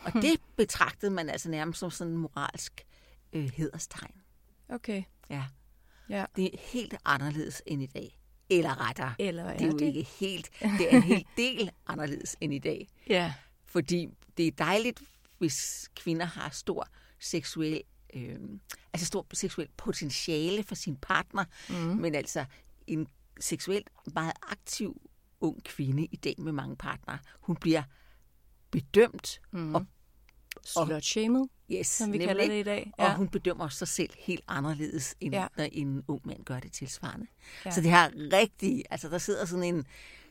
Og 0.05 0.13
det 0.13 0.41
betragtede 0.57 1.11
man 1.11 1.29
altså 1.29 1.51
nærmest 1.51 1.81
som 1.81 1.91
sådan 1.91 2.13
en 2.13 2.19
moralsk 2.19 2.87
øh, 3.33 3.51
hederstegn. 3.55 4.23
Okay. 4.69 5.03
Ja. 5.31 5.45
ja. 6.09 6.25
Det 6.37 6.45
er 6.45 6.59
helt 6.73 6.95
anderledes 7.05 7.63
end 7.67 7.83
i 7.83 7.87
dag. 7.87 8.19
Eller 8.51 8.89
rettere. 8.89 9.15
Eller 9.19 9.45
er 9.45 9.57
det 9.59 9.63
er 9.63 9.67
jo 9.67 9.79
det? 9.79 9.87
ikke 9.87 10.03
helt. 10.03 10.51
Det 10.61 10.95
er 10.95 10.97
en 10.97 11.03
hel 11.03 11.27
del 11.37 11.71
anderledes 11.87 12.37
end 12.41 12.55
i 12.55 12.59
dag. 12.59 12.89
Ja. 13.09 13.35
Fordi 13.67 14.09
det 14.37 14.47
er 14.47 14.51
dejligt, 14.51 15.03
hvis 15.39 15.89
kvinder 15.97 16.27
har 16.27 16.51
stor 16.51 16.89
seksuel, 17.21 17.83
øh, 18.15 18.39
altså 18.93 19.07
stor 19.07 19.27
seksuel 19.33 19.69
potentiale 19.77 20.63
for 20.63 20.75
sin 20.75 20.97
partner, 20.97 21.45
mm. 21.69 21.75
men 21.75 22.15
altså 22.15 22.45
en 22.87 23.07
seksuelt 23.41 23.89
meget 24.15 24.33
aktiv 24.43 25.01
ung 25.41 25.65
kvinde 25.65 26.05
i 26.05 26.17
dag 26.17 26.35
med 26.39 26.53
mange 26.53 26.77
partnere, 26.77 27.19
hun 27.41 27.57
bliver 27.57 27.83
bedømt 28.73 29.41
mm. 29.51 29.75
og 29.75 29.87
Slut-shamed, 30.65 31.49
yes, 31.73 31.87
som 31.87 32.13
vi 32.13 32.19
nemlig. 32.19 32.29
kalder 32.29 32.47
det 32.55 32.61
i 32.61 32.63
dag. 32.63 32.93
Ja. 32.99 33.05
Og 33.05 33.17
hun 33.17 33.29
bedømmer 33.29 33.69
sig 33.69 33.89
selv 33.89 34.11
helt 34.19 34.45
anderledes, 34.49 35.15
end 35.21 35.35
Ja. 35.35 35.47
når 35.57 35.69
en 35.73 36.03
ung 36.09 36.21
mand 36.25 36.45
gør 36.45 36.61
det 36.61 36.73
tilsvarende. 36.73 37.27
Ja. 37.65 37.71
Så 37.71 37.81
det 37.81 37.91
her 37.91 38.11
rigtig, 38.33 38.85
altså 38.91 39.09
der 39.09 39.19
sidder 39.19 39.45
sådan 39.45 39.65
en 39.65 39.85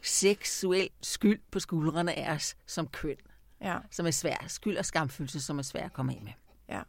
seksuel 0.03 0.89
skyld 1.01 1.39
på 1.51 1.60
skuldrene 1.60 2.13
af 2.13 2.33
os 2.36 2.55
som 2.67 2.88
køn, 2.88 3.15
Ja, 3.62 3.77
som 3.91 4.05
er 4.07 4.12
svær. 4.12 4.45
Skyld 4.48 4.77
og 4.77 4.86
skamfølelse, 4.86 5.41
som 5.41 5.60
er 5.60 5.63
svær 5.63 5.86
at 5.86 5.93
komme 5.93 6.15
af 6.15 6.21
med. 6.24 6.31
ja. 6.69 6.81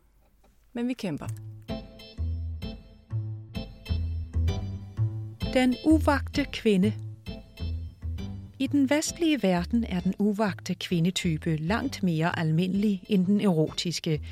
Men 0.72 0.88
vi 0.88 0.92
kæmper. 0.92 1.26
Den 5.54 5.76
uvagte 5.86 6.44
kvinde. 6.52 6.94
I 8.62 8.66
den 8.66 8.90
vestlige 8.90 9.42
verden 9.42 9.84
er 9.84 10.00
den 10.00 10.14
uvagte 10.18 10.74
kvindetype 10.74 11.56
langt 11.56 12.02
mere 12.02 12.38
almindelig 12.38 13.04
end 13.08 13.26
den 13.26 13.40
erotiske. 13.40 14.22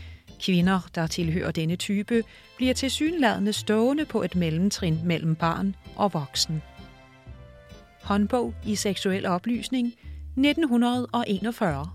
Kvinder, 0.41 0.89
der 0.95 1.07
tilhører 1.07 1.51
denne 1.51 1.77
type, 1.77 2.23
bliver 2.57 2.75
tilsyneladende 2.75 3.53
stående 3.53 4.05
på 4.05 4.23
et 4.23 4.37
mellemtrin 4.37 4.99
mellem 5.05 5.37
barn 5.37 5.77
og 5.97 6.15
voksen. 6.15 6.63
Håndbog 8.03 8.55
i 8.67 8.75
seksuel 8.75 9.27
oplysning 9.27 9.87
1941 9.87 11.87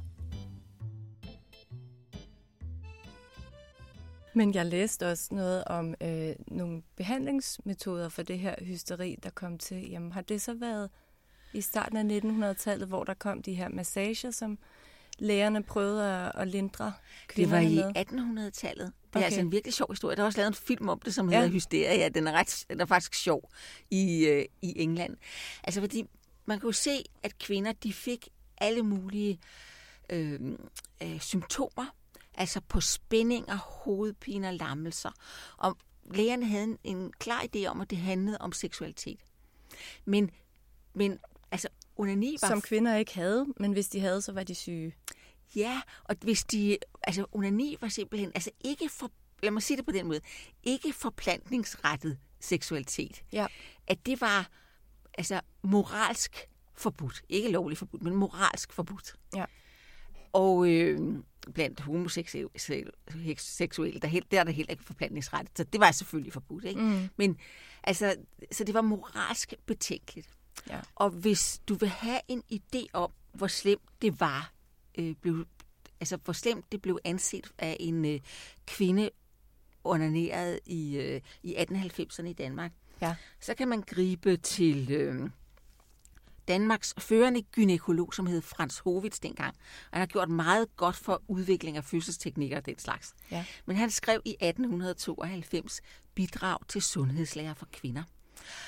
Men 4.34 4.54
jeg 4.54 4.65
læste 4.65 5.12
også 5.12 5.27
noget 5.32 5.63
om 5.63 5.96
øh, 6.01 6.36
nogle 6.48 6.82
behandlingsmetoder 6.98 8.10
for 8.10 8.24
det 8.24 8.39
her 8.39 8.56
hysteri, 8.62 9.15
der 9.24 9.30
kom 9.30 9.58
til. 9.58 9.89
Jamen, 9.89 10.12
har 10.12 10.22
det 10.22 10.42
så 10.42 10.54
været 10.54 10.89
i 11.54 11.62
starten 11.62 12.12
af 12.12 12.20
1900-tallet, 12.54 12.88
hvor 12.88 13.04
der 13.04 13.14
kom 13.14 13.42
de 13.42 13.54
her 13.54 13.70
massager, 13.70 14.32
som 14.32 14.58
lægerne 15.20 15.64
prøvede 15.64 16.12
at, 16.14 16.32
at 16.36 16.48
lindre 16.48 16.94
Det 17.36 17.52
var 17.52 17.60
i 17.60 17.75
med? 17.75 17.98
1800-tallet. 17.98 18.86
Det 18.88 19.16
er 19.16 19.20
Okay. 19.20 19.25
altså 19.25 19.40
en 19.40 19.52
virkelig 19.52 19.74
sjov 19.74 19.92
historie. 19.92 20.16
Der 20.16 20.22
er 20.22 20.25
også 20.25 20.40
lavet 20.40 20.48
en 20.48 20.54
film 20.54 20.90
om 20.90 21.00
det, 21.00 21.14
som 21.16 21.30
Ja. 21.32 21.38
hedder 21.38 21.52
Hysteria. 21.54 22.10
Den 22.10 22.28
er, 22.28 22.32
ret, 22.32 22.66
den 22.70 22.82
er 22.82 22.86
faktisk 22.86 23.14
sjov 23.14 23.52
i, 23.92 24.25
øh, 24.25 24.46
i 24.62 24.82
England. 24.82 25.18
Altså 25.64 25.82
fordi 25.82 26.04
man 26.46 26.60
kunne 26.60 26.74
se, 26.74 27.04
at 27.24 27.38
kvinder 27.38 27.72
de 27.72 27.94
fik 27.94 28.28
alle 28.58 28.84
mulige 28.84 29.40
øh, 30.10 30.40
øh, 31.04 31.20
symptomer. 31.20 31.96
Altså 32.34 32.62
på 32.68 32.82
spændinger, 32.82 33.56
hovedpiner, 33.58 34.52
lammelser. 34.52 35.12
Og 35.58 35.78
lægerne 36.12 36.46
havde 36.46 36.64
en, 36.64 36.78
en 36.84 37.14
klar 37.20 37.46
idé 37.56 37.66
om, 37.66 37.82
at 37.82 37.90
det 37.90 37.98
handlede 37.98 38.38
om 38.40 38.52
seksualitet. 38.52 39.20
Men, 40.06 40.32
men 40.94 41.20
onani 41.96 42.38
var 42.42 42.48
Som 42.48 42.62
kvinder 42.62 42.96
ikke 42.96 43.16
havde, 43.16 43.46
men 43.60 43.72
hvis 43.72 43.88
de 43.90 44.00
havde, 44.00 44.22
så 44.22 44.32
var 44.32 44.44
de 44.44 44.56
syge. 44.56 44.96
Ja, 45.56 45.82
og 46.04 46.16
hvis 46.22 46.44
de, 46.44 46.78
altså 47.04 47.25
onani 47.32 47.78
var 47.82 47.88
simpelthen, 47.88 48.32
altså 48.36 48.52
ikke 48.62 48.90
for, 48.90 49.12
lad 49.44 49.52
mig 49.52 49.64
sige 49.64 49.78
det 49.78 49.86
på 49.86 49.92
den 49.92 50.08
måde, 50.08 50.20
ikke 50.64 50.94
forplantningsrettet 50.94 52.18
seksualitet. 52.40 53.24
Ja. 53.32 53.48
At 53.88 54.06
det 54.06 54.22
var, 54.22 54.50
altså 55.18 55.42
moralsk 55.62 56.36
forbudt. 56.74 57.22
Ikke 57.30 57.52
lovligt 57.52 57.80
forbudt, 57.80 58.02
men 58.04 58.16
moralsk 58.16 58.74
forbudt. 58.74 59.16
Ja. 59.36 59.46
Og 60.34 60.70
øh, 60.70 61.00
blandt 61.54 61.80
homoseksuelle, 61.80 62.50
der, 64.02 64.08
helt- 64.08 64.32
der 64.32 64.40
er 64.40 64.44
der 64.44 64.52
heller 64.52 64.72
ikke 64.72 64.84
forplantningsrettet. 64.84 65.58
Så 65.58 65.64
det 65.64 65.80
var 65.82 65.92
selvfølgelig 65.92 66.34
forbudt. 66.34 66.66
Ikke? 66.66 66.82
Mm. 66.82 67.10
Men 67.18 67.38
altså, 67.84 68.16
så 68.52 68.64
det 68.64 68.74
var 68.74 68.82
moralsk 68.82 69.54
betænkeligt. 69.66 70.30
Ja. 70.69 70.79
Og 70.95 71.09
hvis 71.09 71.62
du 71.67 71.75
vil 71.75 71.89
have 71.89 72.19
en 72.27 72.43
idé 72.53 72.85
om, 72.93 73.12
hvor 73.33 73.47
slemt 73.47 73.81
det 74.01 74.19
var, 74.19 74.51
øh, 74.97 75.15
blev, 75.15 75.45
altså 76.00 76.17
hvor 76.24 76.33
slemt 76.33 76.71
det 76.71 76.81
blev 76.81 77.00
anset 77.03 77.51
af 77.57 77.77
en 77.79 78.05
øh, 78.05 78.19
kvinde 78.65 79.09
onaneret 79.83 80.59
i, 80.65 80.97
øh, 80.97 81.21
i 81.43 81.55
1890'erne 81.55 82.25
i 82.27 82.33
Danmark, 82.33 82.71
Ja. 83.01 83.15
så 83.39 83.53
kan 83.53 83.67
man 83.67 83.81
gribe 83.81 84.38
til 84.38 84.91
øh, 84.91 85.29
Danmarks 86.47 86.93
førende 86.97 87.41
gynekolog, 87.41 88.13
som 88.13 88.25
hed 88.25 88.41
Frans 88.41 88.79
Hovits 88.79 89.19
dengang. 89.19 89.55
Og 89.57 89.89
han 89.91 90.00
har 90.00 90.05
gjort 90.05 90.29
meget 90.29 90.75
godt 90.75 90.95
for 90.95 91.21
udvikling 91.27 91.77
af 91.77 91.83
fødselsteknikker 91.83 92.57
og 92.57 92.65
den 92.65 92.79
slags. 92.79 93.13
Ja. 93.31 93.45
Men 93.65 93.77
han 93.77 93.89
skrev 93.91 94.21
i 94.25 94.35
1892 94.41 95.81
bidrag 96.15 96.57
til 96.67 96.81
sundhedslærer 96.81 97.53
for 97.53 97.67
kvinder, 97.74 98.03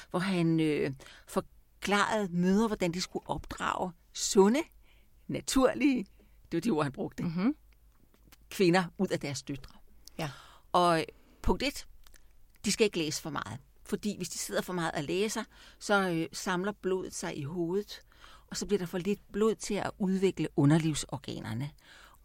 hvor 0.10 0.20
han 0.20 0.60
øh, 0.60 0.92
forklarede 1.82 2.28
mødre, 2.32 2.68
hvordan 2.68 2.92
de 2.94 3.02
skulle 3.02 3.30
opdrage 3.30 3.92
sunde, 4.14 4.60
naturlige, 5.28 6.06
det 6.52 6.58
var 6.58 6.62
de 6.62 6.70
ord, 6.70 6.84
han 6.86 6.92
brugte, 6.92 7.24
Mm-hmm. 7.24 7.56
kvinder 8.50 8.84
ud 8.98 9.08
af 9.08 9.20
deres 9.20 9.44
døtre. 9.44 9.74
Ja. 10.20 10.30
Og 10.72 11.04
punkt 11.42 11.64
et, 11.64 11.88
de 12.66 12.72
skal 12.72 12.86
ikke 12.86 12.98
læse 12.98 13.22
for 13.22 13.30
meget. 13.30 13.60
Fordi 13.84 14.18
hvis 14.18 14.30
de 14.30 14.38
sidder 14.38 14.62
for 14.62 14.74
meget 14.74 14.92
og 14.92 15.04
læser, 15.04 15.44
så 15.80 16.10
øh, 16.10 16.28
samler 16.34 16.72
blodet 16.72 17.14
sig 17.14 17.38
i 17.38 17.44
hovedet, 17.44 18.02
og 18.48 18.58
så 18.58 18.66
bliver 18.66 18.78
der 18.80 18.86
for 18.86 18.98
lidt 18.98 19.20
blod 19.32 19.56
til 19.56 19.74
at 19.74 19.92
udvikle 19.98 20.48
underlivsorganerne. 20.56 21.72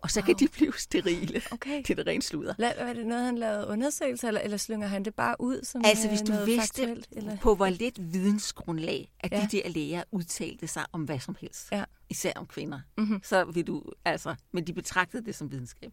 Og 0.02 0.10
så 0.10 0.20
wow. 0.20 0.26
kan 0.26 0.34
de 0.38 0.48
blive 0.52 0.72
sterile. 0.78 1.42
Okay. 1.50 1.78
Det 1.78 1.90
er 1.90 1.94
det 1.94 2.06
rent 2.06 2.24
sludder. 2.24 2.54
La- 2.54 2.84
var 2.84 2.92
det 2.92 3.06
noget, 3.06 3.24
han 3.24 3.38
lavede 3.38 3.66
undersøgelser, 3.66 4.28
eller, 4.28 4.40
eller 4.40 4.56
slynger 4.56 4.86
han 4.88 5.04
det 5.04 5.14
bare 5.14 5.36
ud 5.40 5.64
som 5.64 5.82
Altså, 5.84 6.04
øh, 6.04 6.10
hvis 6.10 6.20
du 6.20 6.32
noget 6.32 6.46
vidste, 6.46 6.62
faktuelt, 6.82 7.08
eller? 7.12 7.36
på 7.36 7.54
hvor 7.54 7.68
lidt 7.68 8.12
vidensgrundlag, 8.12 9.12
at 9.20 9.32
Ja. 9.32 9.48
de 9.52 9.56
der 9.62 9.68
læger 9.68 10.02
udtalte 10.10 10.66
sig 10.66 10.84
om 10.92 11.02
hvad 11.04 11.18
som 11.20 11.36
helst, 11.40 11.68
Ja. 11.72 11.84
især 12.10 12.32
om 12.36 12.46
kvinder, 12.46 12.80
Mhm. 12.98 13.20
så 13.22 13.44
vil 13.44 13.66
du, 13.66 13.82
altså, 14.04 14.34
men 14.52 14.66
de 14.66 14.72
betragtede 14.72 15.24
det 15.24 15.34
som 15.34 15.50
videnskab. 15.50 15.92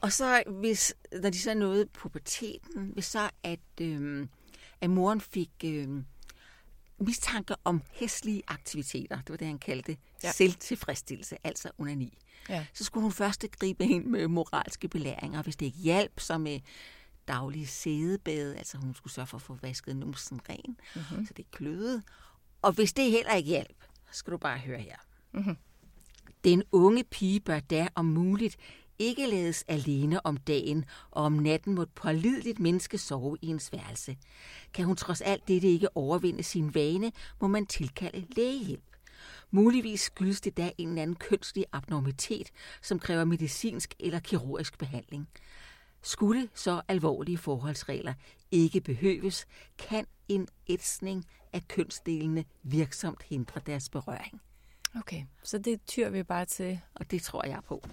Og 0.00 0.12
så, 0.12 0.42
hvis, 0.60 0.94
når 1.22 1.30
de 1.30 1.38
så 1.38 1.54
nåede 1.54 1.86
puberteten, 1.86 2.90
hvis 2.94 3.04
så, 3.04 3.30
at, 3.42 3.60
øhm, 3.80 4.28
at 4.80 4.90
moren 4.90 5.20
fik 5.20 5.50
øhm, 5.64 6.04
mistanke 7.06 7.54
om 7.64 7.82
hæslige 7.92 8.42
aktiviteter, 8.48 9.16
det 9.16 9.30
var 9.30 9.36
det, 9.36 9.46
han 9.46 9.58
kaldte 9.58 9.96
Ja. 10.22 10.32
selvtilfredsstillelse, 10.32 11.36
altså 11.44 11.70
onani, 11.78 12.18
Ja. 12.48 12.66
så 12.74 12.84
skulle 12.84 13.02
hun 13.02 13.12
først 13.12 13.44
gribe 13.58 13.84
ind 13.84 14.04
med 14.06 14.28
moralske 14.28 14.88
belæringer. 14.88 15.42
Hvis 15.42 15.56
det 15.56 15.66
ikke 15.66 15.78
hjalp, 15.78 16.20
så 16.20 16.38
med 16.38 16.60
daglige 17.28 17.66
sædebade, 17.66 18.56
altså 18.56 18.78
hun 18.78 18.94
skulle 18.94 19.12
sørge 19.12 19.26
for 19.26 19.36
at 19.36 19.42
få 19.42 19.58
vasket 19.62 19.96
numsen 19.96 20.40
ren, 20.48 20.76
mm-hmm. 20.96 21.26
så 21.26 21.32
det 21.36 21.50
kløede. 21.50 22.02
Og 22.62 22.72
hvis 22.72 22.92
det 22.92 23.10
heller 23.10 23.32
ikke 23.34 23.48
hjalp, 23.48 23.84
så 24.12 24.18
skal 24.18 24.32
du 24.32 24.36
bare 24.38 24.58
høre 24.58 24.78
her. 24.80 24.96
Mhm. 25.32 25.56
Den 26.44 26.62
unge 26.72 27.04
pige 27.04 27.40
bør 27.40 27.60
der 27.60 27.88
om 27.94 28.04
muligt 28.04 28.56
ikke 29.02 29.26
lades 29.26 29.64
alene 29.68 30.26
om 30.26 30.36
dagen, 30.36 30.84
og 31.10 31.24
om 31.24 31.32
natten 31.32 31.74
må 31.74 31.82
et 31.82 31.90
pålideligt 31.90 32.60
menneske 32.60 32.98
sove 32.98 33.36
i 33.42 33.46
ens 33.46 33.72
værelse. 33.72 34.16
Kan 34.74 34.84
hun 34.84 34.96
trods 34.96 35.20
alt 35.20 35.48
dette 35.48 35.68
ikke 35.68 35.96
overvinde 35.96 36.42
sin 36.42 36.74
vane, 36.74 37.12
må 37.40 37.46
man 37.48 37.66
tilkalde 37.66 38.26
lægehjælp. 38.36 38.96
Muligvis 39.50 40.00
skyldes 40.00 40.40
det 40.40 40.56
da 40.56 40.70
en 40.78 40.88
eller 40.88 41.02
anden 41.02 41.16
kønslig 41.16 41.64
abnormitet, 41.72 42.50
som 42.82 42.98
kræver 42.98 43.24
medicinsk 43.24 43.94
eller 44.00 44.20
kirurgisk 44.20 44.78
behandling. 44.78 45.28
Skulle 46.02 46.48
så 46.54 46.82
alvorlige 46.88 47.38
forholdsregler 47.38 48.14
ikke 48.50 48.80
behøves, 48.80 49.46
kan 49.78 50.06
en 50.28 50.48
ætsning 50.68 51.24
af 51.52 51.68
kønsdelene 51.68 52.44
virksomt 52.62 53.22
hindre 53.22 53.60
deres 53.66 53.88
berøring. 53.88 54.40
Okay, 54.96 55.24
så 55.42 55.58
det 55.58 55.80
tyr 55.86 56.10
vi 56.10 56.22
bare 56.22 56.44
til. 56.44 56.80
Og 56.94 57.10
det 57.10 57.22
tror 57.22 57.46
jeg 57.46 57.60
på. 57.68 57.84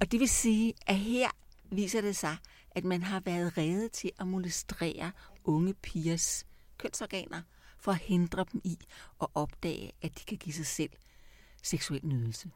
Og 0.00 0.12
det 0.12 0.20
vil 0.20 0.28
sige, 0.28 0.74
at 0.86 0.96
her 0.96 1.28
viser 1.70 2.00
det 2.00 2.16
sig, 2.16 2.36
at 2.70 2.84
man 2.84 3.02
har 3.02 3.20
været 3.20 3.58
reddet 3.58 3.92
til 3.92 4.10
at 4.20 4.26
molestrere 4.26 5.12
unge 5.44 5.74
pigers 5.74 6.46
kønsorganer 6.78 7.42
for 7.78 7.92
at 7.92 7.98
hindre 7.98 8.44
dem 8.52 8.60
i 8.64 8.78
at 9.22 9.26
opdage, 9.34 9.92
at 10.02 10.18
de 10.18 10.24
kan 10.24 10.36
give 10.38 10.52
sig 10.54 10.66
selv 10.66 10.90
seksuel 11.62 12.06
nydelse. 12.06 12.50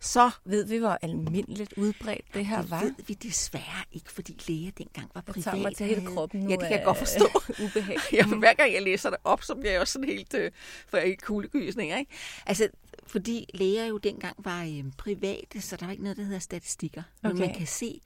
Så 0.00 0.30
Ved 0.44 0.64
vi, 0.64 0.76
hvor 0.78 0.98
almindeligt 1.02 1.72
udbredt 1.76 2.34
det 2.34 2.46
her 2.46 2.62
det 2.62 2.70
var? 2.70 2.80
ved 2.84 2.94
vi 3.06 3.14
desværre 3.14 3.84
ikke, 3.92 4.12
fordi 4.12 4.40
læger 4.48 4.70
dengang 4.70 5.10
var 5.14 5.20
Jeg 5.26 5.32
privat. 5.34 5.44
tager 5.44 5.56
mig 5.56 5.76
til 5.76 5.86
hele 5.86 6.06
kroppen 6.06 6.40
nu 6.40 6.48
Ja, 6.50 6.56
det 6.56 6.62
kan 6.68 6.72
jeg 6.76 6.84
godt 6.84 6.98
forstå. 6.98 7.24
ubehag. 7.64 7.96
for 8.28 8.38
hver 8.38 8.54
gang 8.54 8.72
jeg 8.72 8.82
læser 8.82 9.10
det 9.10 9.18
op, 9.24 9.42
så 9.42 9.54
bliver 9.54 9.72
jeg 9.72 9.80
også 9.80 9.92
sådan 9.92 10.08
helt 10.08 10.34
øh, 10.34 10.50
for 10.88 10.96
jeg 10.96 11.16
kuldegysninger, 11.22 11.96
ikke? 11.98 12.12
Altså, 12.46 12.68
fordi 13.06 13.46
læger 13.54 13.84
jo 13.84 13.98
dengang 13.98 14.36
var 14.44 14.62
øh, 14.64 14.92
private, 14.98 15.60
så 15.60 15.76
der 15.76 15.86
var 15.86 15.90
ikke 15.90 16.02
noget, 16.02 16.16
der 16.16 16.24
hedder 16.24 16.38
statistikker. 16.38 17.02
Men 17.22 17.32
Okay. 17.32 17.46
man 17.46 17.54
kan 17.54 17.66
se, 17.66 18.00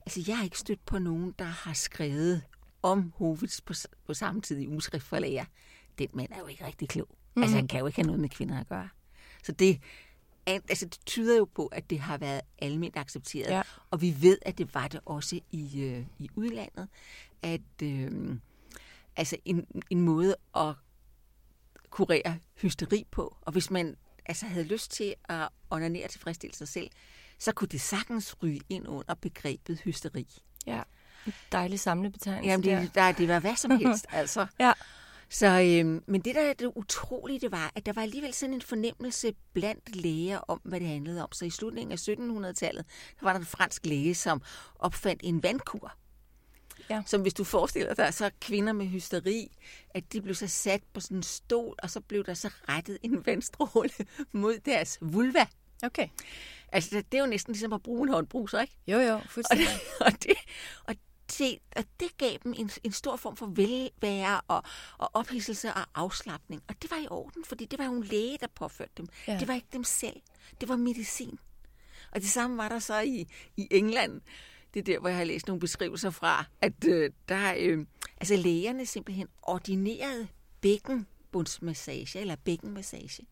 altså 0.00 0.24
jeg 0.26 0.36
har 0.36 0.44
ikke 0.44 0.58
stødt 0.58 0.86
på 0.86 0.98
nogen, 0.98 1.34
der 1.38 1.44
har 1.44 1.72
skrevet 1.72 2.42
om 2.82 3.12
Hovits 3.16 3.60
på, 3.60 3.74
på 4.06 4.14
samme 4.14 4.40
tid 4.40 4.58
i 4.58 4.66
ugeskrift 4.68 5.04
for 5.06 5.18
læger. 5.18 5.44
Den 5.98 6.08
mand 6.12 6.32
er 6.32 6.38
jo 6.38 6.46
ikke 6.46 6.66
rigtig 6.66 6.88
klog. 6.88 7.08
Mm. 7.36 7.42
Altså 7.42 7.56
han 7.56 7.66
kan 7.68 7.80
jo 7.80 7.86
ikke 7.86 7.96
have 7.96 8.06
noget 8.06 8.20
med 8.20 8.28
kvinder 8.28 8.60
at 8.60 8.68
gøre. 8.68 8.88
Så 9.42 9.52
det, 9.52 9.80
altså, 10.46 10.86
det 10.86 10.98
tyder 11.06 11.36
jo 11.36 11.44
på, 11.44 11.66
at 11.66 11.90
det 11.90 12.00
har 12.00 12.18
været 12.18 12.40
almindeligt 12.58 12.96
accepteret. 12.96 13.50
Ja. 13.50 13.62
Og 13.90 14.00
vi 14.00 14.16
ved, 14.20 14.38
at 14.42 14.58
det 14.58 14.74
var 14.74 14.88
det 14.88 15.00
også 15.04 15.40
i, 15.50 15.82
øh, 15.82 16.06
i 16.18 16.28
udlandet. 16.36 16.88
At 17.42 17.82
øh, 17.82 18.36
altså 19.16 19.36
en, 19.44 19.66
en 19.90 20.00
måde 20.00 20.36
at 20.56 20.74
kurere 21.90 22.38
hysteri 22.54 23.06
på. 23.10 23.36
Og 23.40 23.52
hvis 23.52 23.70
man 23.70 23.96
altså 24.26 24.46
havde 24.46 24.64
lyst 24.64 24.90
til 24.90 25.14
at 25.28 25.48
onanere 25.70 26.08
tilfredsstille 26.08 26.54
sig 26.54 26.68
selv, 26.68 26.90
så 27.38 27.52
kunne 27.52 27.68
det 27.68 27.80
sagtens 27.80 28.42
ryge 28.42 28.60
ind 28.68 28.88
under 28.88 29.14
begrebet 29.14 29.80
hysteri. 29.80 30.28
Ja, 30.66 30.82
en 31.26 31.32
dejlig 31.52 31.80
samlebetegnelse 31.80 32.50
Jamen, 32.50 32.82
det, 32.82 32.94
der, 32.94 33.12
det 33.12 33.28
var 33.28 33.40
hvad 33.40 33.56
som 33.56 33.70
helst, 33.70 34.06
altså. 34.20 34.46
Ja. 34.60 34.72
Så, 35.30 35.46
øhm, 35.46 36.04
men 36.06 36.20
det, 36.20 36.34
der 36.34 36.40
er 36.40 36.52
det 36.52 36.72
utrolige, 36.76 37.40
det 37.40 37.52
var, 37.52 37.72
at 37.74 37.86
der 37.86 37.92
var 37.92 38.02
alligevel 38.02 38.34
sådan 38.34 38.54
en 38.54 38.62
fornemmelse 38.62 39.34
blandt 39.52 39.96
læger 39.96 40.38
om, 40.38 40.60
hvad 40.64 40.80
det 40.80 40.88
handlede 40.88 41.22
om. 41.22 41.32
Så 41.32 41.44
i 41.44 41.50
slutningen 41.50 41.92
af 41.92 41.96
1700-tallet, 41.96 42.84
der 43.20 43.26
var 43.26 43.32
der 43.32 43.40
en 43.40 43.46
fransk 43.46 43.86
læge, 43.86 44.14
som 44.14 44.42
opfandt 44.78 45.20
en 45.24 45.42
vandkur. 45.42 45.92
Ja. 46.92 47.02
Som 47.06 47.22
hvis 47.22 47.34
du 47.34 47.44
forestiller 47.44 47.94
dig, 47.94 48.14
så 48.14 48.30
kvinder 48.40 48.72
med 48.72 48.86
hysteri, 48.86 49.56
at 49.90 50.12
de 50.12 50.22
blev 50.22 50.34
så 50.34 50.46
sat 50.46 50.82
på 50.92 51.00
sådan 51.00 51.16
en 51.16 51.22
stol, 51.22 51.74
og 51.82 51.90
så 51.90 52.00
blev 52.00 52.24
der 52.24 52.34
så 52.34 52.50
rettet 52.68 52.98
en 53.02 53.26
vandstråle 53.26 53.90
mod 54.32 54.58
deres 54.58 54.98
vulva. 55.00 55.46
Okay. 55.82 56.08
Altså, 56.72 57.02
det, 57.12 57.18
er 57.18 57.22
jo 57.22 57.26
næsten 57.26 57.52
ligesom 57.52 57.72
at 57.72 57.82
bruge 57.82 58.02
en 58.08 58.14
håndbruser, 58.14 58.60
ikke? 58.60 58.76
Jo, 58.86 58.98
jo, 58.98 59.14
Og, 59.14 59.22
fuldstændig. 59.28 59.66
og, 60.06 60.12
det, 60.12 60.36
og, 60.84 60.94
det, 61.38 61.58
og 61.76 61.84
det 62.00 62.18
gav 62.18 62.36
dem 62.44 62.54
en, 62.56 62.70
en 62.84 62.92
stor 62.92 63.16
form 63.16 63.36
for 63.36 63.46
velvære 63.46 64.40
og, 64.48 64.62
og 64.98 65.10
ophidselse 65.12 65.68
og 65.68 65.86
afslappning. 65.94 66.62
Og 66.68 66.82
det 66.82 66.90
var 66.90 66.96
i 66.96 67.06
orden, 67.10 67.44
fordi 67.44 67.64
det 67.64 67.78
var 67.78 67.84
jo 67.84 67.92
en 67.92 68.04
læge, 68.04 68.38
der 68.40 68.46
påførte 68.54 68.92
dem. 68.96 69.08
Ja. 69.28 69.38
Det 69.38 69.48
var 69.48 69.54
ikke 69.54 69.68
dem 69.72 69.84
selv. 69.84 70.20
Det 70.60 70.68
var 70.68 70.76
medicin. 70.76 71.38
Og 72.12 72.20
det 72.20 72.30
samme 72.30 72.56
var 72.56 72.68
der 72.68 72.78
så 72.78 73.00
i, 73.00 73.26
i 73.56 73.68
England. 73.70 74.20
Det 74.74 74.80
er 74.80 74.84
der, 74.84 74.98
hvor 74.98 75.08
jeg 75.08 75.18
har 75.18 75.24
læst 75.24 75.46
nogle 75.46 75.60
beskrivelser 75.60 76.10
fra, 76.10 76.44
at 76.60 76.84
øh, 76.88 77.10
der 77.28 77.54
øh, 77.58 77.86
altså 78.20 78.36
lægerne 78.36 78.86
simpelthen 78.86 79.28
ordinerede 79.42 80.28
bækkenbundsmassage 80.60 82.18
eller 82.20 82.36
bækkenmassage. 82.36 83.26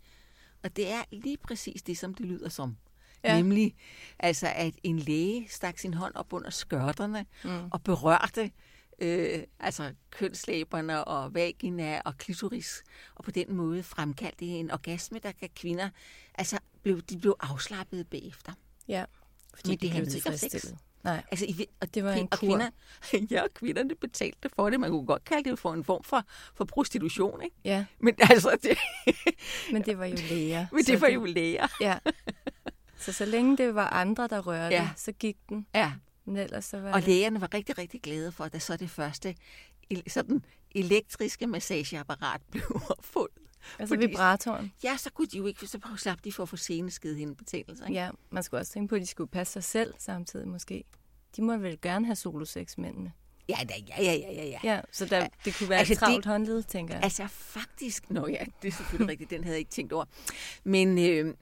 Og 0.63 0.77
det 0.77 0.91
er 0.91 1.03
lige 1.13 1.37
præcis 1.37 1.83
det, 1.83 1.99
som 1.99 2.15
det 2.15 2.27
lyder 2.27 2.49
som. 2.49 2.77
Ja. 3.25 3.37
Nemlig, 3.37 3.75
altså, 4.19 4.53
at 4.55 4.75
en 4.83 4.99
læge 4.99 5.49
stak 5.49 5.79
sin 5.79 5.95
hånd 5.95 6.15
op 6.15 6.33
under 6.33 6.51
skørterne 6.51 7.27
mm. 7.45 7.71
og 7.71 7.83
berørte 7.83 8.51
øh, 8.99 9.43
altså 9.61 9.93
kønslæberne 10.11 11.05
og 11.05 11.35
vagina 11.35 12.01
og 12.05 12.17
klitoris, 12.17 12.83
og 13.15 13.25
på 13.25 13.31
den 13.31 13.55
måde 13.55 13.83
fremkaldte 13.83 14.45
en 14.45 14.71
orgasme, 14.71 15.19
der 15.19 15.33
kan 15.33 15.49
kvinder, 15.57 15.91
altså 16.35 16.59
blev, 16.83 17.03
de 17.03 17.19
blev 17.19 17.37
afslappet 17.41 18.07
bagefter. 18.07 18.53
Ja, 18.89 19.05
fordi 19.55 19.69
Men 19.69 19.79
de 19.79 19.87
det 19.87 19.91
handlede 19.91 20.17
ikke 20.17 20.29
om 20.29 20.37
sex. 20.37 20.73
Nej, 21.04 21.23
Altså, 21.30 21.45
i, 21.47 21.66
og 21.80 21.95
Det 21.95 22.04
var 22.04 22.12
en 22.12 22.28
og 22.33 22.38
kur. 22.38 22.47
Kvinder, 22.49 22.71
ja, 23.37 23.42
og 23.42 23.54
kvinderne 23.54 23.95
betalte 23.95 24.49
for 24.57 24.71
det. 24.71 24.80
Man 24.80 24.90
kunne 24.90 25.07
godt 25.07 25.25
kalde 25.25 25.50
det 25.50 25.59
for 25.59 25.73
en 25.73 25.85
form 25.85 26.04
for, 26.04 26.25
for 26.54 26.64
prostitution, 26.64 27.42
ikke? 27.42 27.57
ja, 27.64 27.85
Men 27.99 28.14
altså, 28.30 28.59
det, 28.62 28.78
men 29.73 29.83
det 29.83 29.99
var 29.99 30.04
jo 30.07 30.16
læger. 30.30 30.66
men 30.73 30.85
det 30.85 31.00
var 31.00 31.09
jo 31.09 31.25
læger. 31.25 31.66
Ja. 31.80 31.99
Så 32.99 33.12
så 33.12 33.25
længe 33.25 33.57
det 33.57 33.75
var 33.75 33.88
andre, 33.90 34.28
der 34.28 34.40
rørte, 34.40 34.75
Ja. 34.75 34.90
så 34.97 35.12
gik 35.12 35.37
den. 35.49 35.66
Ja. 35.75 35.92
Men 36.25 36.37
ellers 36.37 36.64
så 36.64 36.80
var 36.80 36.92
Og 36.92 37.00
det... 37.00 37.09
lægerne 37.09 37.40
var 37.40 37.54
rigtig, 37.54 37.78
rigtig 37.78 38.00
glade 38.02 38.33
for, 38.33 38.45
at 38.45 38.52
da 38.52 38.59
så 38.59 38.76
det 38.76 38.90
første 38.90 39.35
sådan 40.09 40.45
elektriske 40.75 41.47
massageapparat 41.47 42.40
blev 42.50 42.62
opfundet. 42.99 43.42
Altså 43.79 43.95
fordi- 43.95 44.07
vibratoren. 44.07 44.73
Ja, 44.85 44.97
så 44.97 45.11
kunne 45.11 45.26
de 45.26 45.38
jo 45.38 45.47
ikke, 45.47 45.67
så 45.67 45.79
slap 45.97 46.25
de 46.25 46.33
for 46.33 46.43
at 46.43 46.49
få 46.49 46.57
seneskedhindebetændelser. 46.57 47.87
Ikke? 47.87 48.00
Ja, 48.00 48.11
man 48.31 48.43
skulle 48.43 48.61
også 48.61 48.73
tænke 48.73 48.88
på, 48.88 48.95
at 48.95 49.00
de 49.00 49.07
skulle 49.07 49.31
passe 49.31 49.52
sig 49.52 49.64
selv 49.64 49.95
samtidig 49.99 50.49
måske. 50.49 50.85
De 51.37 51.43
må 51.43 51.57
vel 51.57 51.81
gerne 51.81 52.07
have 52.07 52.17
solosex, 52.17 52.79
mændene. 52.79 53.12
Ja, 53.49 53.57
da, 53.69 53.75
ja, 53.88 54.02
ja, 54.02 54.12
ja, 54.14 54.33
ja, 54.45 54.59
ja. 54.64 54.81
Så 54.93 55.05
der, 55.07 55.29
det 55.45 55.55
kunne 55.59 55.69
være 55.69 55.79
altså, 55.79 55.93
et 55.93 55.99
travlt 55.99 56.17
det- 56.17 56.25
håndled, 56.26 56.62
tænker 56.62 56.95
jeg. 56.95 57.05
Altså 57.05 57.26
faktisk, 57.26 58.11
nå 58.11 58.26
ja, 58.29 58.45
det 58.62 58.69
er 58.69 58.73
selvfølgelig 58.73 59.09
rigtigt, 59.12 59.31
den 59.31 59.45
havde 59.45 59.55
jeg 59.55 59.59
ikke 59.59 59.71
tænkt 59.71 59.93
over. 59.93 60.05
Men, 60.64 60.99
øh, 60.99 61.35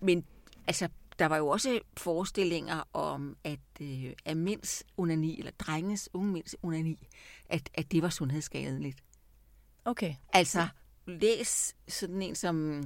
men 0.00 0.24
altså, 0.66 0.88
der 1.18 1.26
var 1.26 1.36
jo 1.36 1.48
også 1.48 1.78
forestillinger 1.96 2.82
om, 2.92 3.36
at, 3.44 3.58
øh, 3.80 4.12
at 4.24 4.36
mænds 4.36 4.84
onani, 4.96 5.38
eller 5.38 5.52
drenges, 5.58 6.08
unge 6.12 6.32
mænds 6.32 6.54
onani, 6.62 7.06
at, 7.48 7.70
at 7.74 7.92
det 7.92 8.02
var 8.02 8.08
sundhedsskadeligt. 8.10 8.98
Okay. 9.84 10.14
Altså, 10.32 10.68
læs 11.08 11.76
sådan 11.88 12.22
en 12.22 12.34
som 12.34 12.82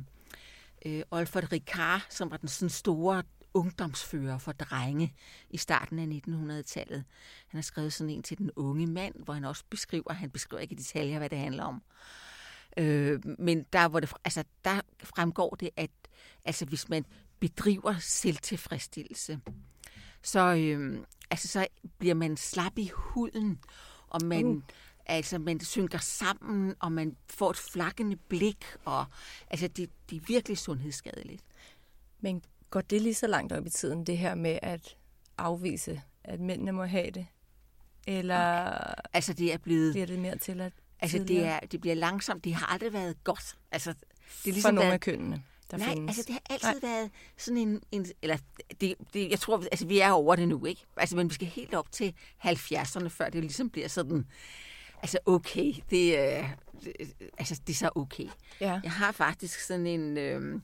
øh, 0.86 1.02
Olfert 1.10 1.52
Ricard, 1.52 2.06
som 2.08 2.30
var 2.30 2.36
den 2.36 2.48
sådan 2.48 2.68
store 2.68 3.22
ungdomsfører 3.54 4.38
for 4.38 4.52
drenge 4.52 5.14
i 5.50 5.56
starten 5.56 5.98
af 5.98 6.20
1900-tallet. 6.28 7.04
Han 7.48 7.58
har 7.58 7.62
skrevet 7.62 7.92
sådan 7.92 8.10
en 8.10 8.22
til 8.22 8.38
den 8.38 8.50
unge 8.56 8.86
mand, 8.86 9.14
hvor 9.24 9.34
han 9.34 9.44
også 9.44 9.64
beskriver, 9.70 10.12
han 10.12 10.30
beskriver 10.30 10.60
ikke 10.60 10.72
i 10.72 10.76
detaljer, 10.76 11.18
hvad 11.18 11.28
det 11.28 11.38
handler 11.38 11.64
om. 11.64 11.82
Øh, 12.76 13.20
men 13.38 13.66
der, 13.72 13.88
hvor 13.88 14.00
det, 14.00 14.12
altså, 14.24 14.44
der 14.64 14.80
fremgår 15.02 15.56
det, 15.60 15.70
at 15.76 15.90
altså, 16.44 16.64
hvis 16.64 16.88
man 16.88 17.04
bedriver 17.40 17.94
selvtilfredsstillelse, 17.98 19.40
så, 20.22 20.54
øh, 20.54 20.98
altså, 21.30 21.48
så 21.48 21.66
bliver 21.98 22.14
man 22.14 22.36
slap 22.36 22.78
i 22.78 22.90
huden, 22.94 23.58
og 24.08 24.20
man, 24.24 24.44
uh 24.46 24.62
altså, 25.06 25.38
man 25.38 25.60
synker 25.60 25.98
sammen, 25.98 26.74
og 26.80 26.92
man 26.92 27.16
får 27.30 27.50
et 27.50 27.56
flakkende 27.56 28.16
blik, 28.16 28.64
og 28.84 29.04
altså, 29.50 29.68
det, 29.68 29.90
det 30.10 30.16
er 30.16 30.20
virkelig 30.26 30.58
sundhedsskadeligt. 30.58 31.42
Men 32.20 32.42
går 32.70 32.80
det 32.80 33.02
lige 33.02 33.14
så 33.14 33.26
langt 33.26 33.52
op 33.52 33.66
i 33.66 33.70
tiden, 33.70 34.06
det 34.06 34.18
her 34.18 34.34
med 34.34 34.58
at 34.62 34.96
afvise, 35.38 36.02
at 36.24 36.40
mændene 36.40 36.72
må 36.72 36.84
have 36.84 37.10
det? 37.10 37.26
Eller 38.06 38.36
Altså, 39.12 39.32
det 39.32 39.52
er 39.52 39.58
blevet... 39.58 39.92
bliver 39.92 40.06
det 40.06 40.18
mere 40.18 40.38
til 40.38 40.60
at 40.60 40.72
Altså, 41.02 41.18
det, 41.18 41.44
er, 41.44 41.60
det 41.60 41.80
bliver 41.80 41.94
langsomt. 41.94 42.44
Det 42.44 42.54
har 42.54 42.66
aldrig 42.66 42.92
været 42.92 43.24
godt. 43.24 43.56
Altså, 43.72 43.90
det 43.92 43.98
er 43.98 44.04
for 44.42 44.50
ligesom 44.50 44.74
nogle 44.74 44.86
været, 44.86 44.92
af 44.94 45.00
kønnene, 45.00 45.42
der 45.70 45.76
Nej, 45.76 45.94
findes? 45.94 46.18
altså 46.18 46.22
det 46.26 46.32
har 46.32 46.54
altid 46.54 46.80
Nej. 46.80 46.90
været 46.90 47.10
sådan 47.36 47.58
en... 47.58 47.82
en 47.92 48.06
eller 48.22 48.36
det, 48.80 48.94
det, 49.14 49.30
jeg 49.30 49.40
tror, 49.40 49.58
altså 49.72 49.86
vi 49.86 49.98
er 49.98 50.10
over 50.10 50.36
det 50.36 50.48
nu, 50.48 50.64
ikke? 50.64 50.84
Altså, 50.96 51.16
men 51.16 51.28
vi 51.28 51.34
skal 51.34 51.46
helt 51.46 51.74
op 51.74 51.92
til 51.92 52.14
70'erne, 52.44 53.08
før 53.08 53.30
det 53.30 53.40
ligesom 53.40 53.70
bliver 53.70 53.88
sådan... 53.88 54.26
Altså, 55.02 55.18
okay, 55.26 55.72
det, 55.90 56.18
er, 56.18 56.48
det, 56.84 56.92
altså, 57.38 57.60
det 57.66 57.72
er 57.72 57.76
så 57.76 57.90
okay. 57.94 58.26
Ja. 58.60 58.80
Jeg 58.84 58.92
har 58.92 59.12
faktisk 59.12 59.60
sådan 59.60 59.86
en 59.86 60.18
øh, 60.18 60.60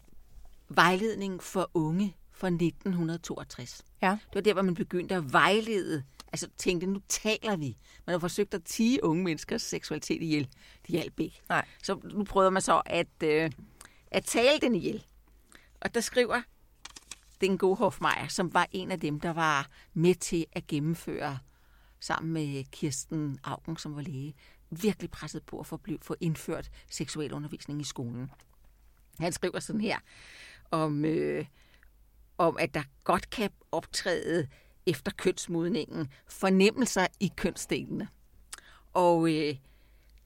vejledning 0.68 1.42
for 1.42 1.70
unge 1.74 2.16
fra 2.33 2.46
1962. 2.46 3.85
Ja. 4.03 4.11
Det 4.11 4.35
var 4.35 4.40
der, 4.40 4.53
hvor 4.53 4.62
man 4.62 4.74
begyndte 4.74 5.14
at 5.14 5.33
vejlede. 5.33 6.05
Altså 6.33 6.48
tænkte, 6.59 6.87
nu 6.87 7.01
taler 7.09 7.57
vi. 7.57 7.77
Man 8.07 8.12
har 8.14 8.18
forsøgt 8.18 8.55
at 8.55 8.64
tige 8.64 9.05
unge 9.05 9.24
menneskers 9.24 9.62
seksualitet 9.62 10.22
ihjel. 10.22 10.48
Det 10.83 10.88
hjalp 10.88 11.20
ikke. 11.20 11.40
Nej. 11.48 11.64
Så 11.83 12.01
nu 12.05 12.24
prøver 12.24 12.51
man 12.51 12.62
så 12.62 12.83
at, 12.87 13.22
øh, 13.24 13.51
at 14.11 14.24
tale 14.24 14.59
den 14.61 14.74
ihjel. 14.74 15.07
Og 15.81 15.94
der 15.94 16.01
skriver 16.01 16.42
den 17.40 17.59
gode 17.59 17.77
Hofmeier, 17.77 18.29
som 18.29 18.55
var 18.55 18.68
en 18.72 18.90
af 18.90 19.01
dem, 19.01 19.20
der 19.20 19.33
var 19.33 19.68
med 19.94 20.14
til 20.14 20.46
at 20.53 20.66
gennemføre 20.66 21.38
sammen 22.01 22.33
med 22.33 22.65
Kirsten 22.65 23.39
Augen, 23.45 23.77
som 23.77 23.97
var 23.97 24.03
læge, 24.03 24.35
virkelig 24.71 25.11
presset 25.11 25.43
på 25.43 25.61
at 25.61 25.67
få, 25.67 25.81
få 26.03 26.17
indført 26.21 26.71
seksuel 26.91 27.33
undervisning 27.33 27.81
i 27.81 27.85
skolen. 27.85 28.31
Han 29.21 29.33
skriver 29.33 29.61
sådan 29.61 29.81
her 29.81 29.99
om, 30.71 31.05
øh, 31.05 31.45
om, 32.39 32.57
at 32.61 32.75
der 32.75 32.83
godt 33.05 33.31
kan 33.31 33.51
optræde 33.73 34.49
efter 34.87 35.13
kønsmodningen 35.17 36.09
fornemmelser 36.29 37.07
i 37.21 37.33
kønsdelene. 37.37 38.09
Og 38.93 39.35
øh, 39.35 39.57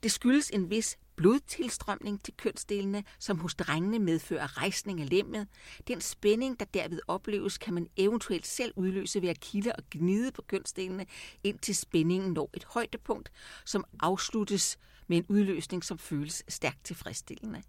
det 0.03 0.11
skyldes 0.11 0.49
en 0.49 0.69
vis 0.69 0.97
blodtilstrømning 1.15 2.23
til 2.23 2.33
kønsdelene, 2.37 3.03
som 3.19 3.39
hos 3.39 3.55
drengene 3.55 3.99
medfører 3.99 4.57
rejsning 4.57 5.01
af 5.01 5.09
lemmet. 5.09 5.47
Den 5.87 6.01
spænding, 6.01 6.59
der 6.59 6.65
derved 6.65 6.99
opleves, 7.07 7.57
kan 7.57 7.73
man 7.73 7.87
eventuelt 7.97 8.47
selv 8.47 8.73
udløse 8.75 9.21
ved 9.21 9.29
at 9.29 9.39
kilde 9.39 9.71
og 9.75 9.83
gnide 9.91 10.31
på 10.31 10.41
kønsdelene, 10.41 11.05
indtil 11.43 11.75
spændingen 11.75 12.33
når 12.33 12.49
et 12.53 12.63
højdepunkt, 12.63 13.31
som 13.65 13.85
afsluttes 13.99 14.77
med 15.07 15.17
en 15.17 15.25
udløsning, 15.29 15.83
som 15.83 15.97
føles 15.97 16.43
stærkt 16.47 16.83
tilfredsstillende. 16.85 17.61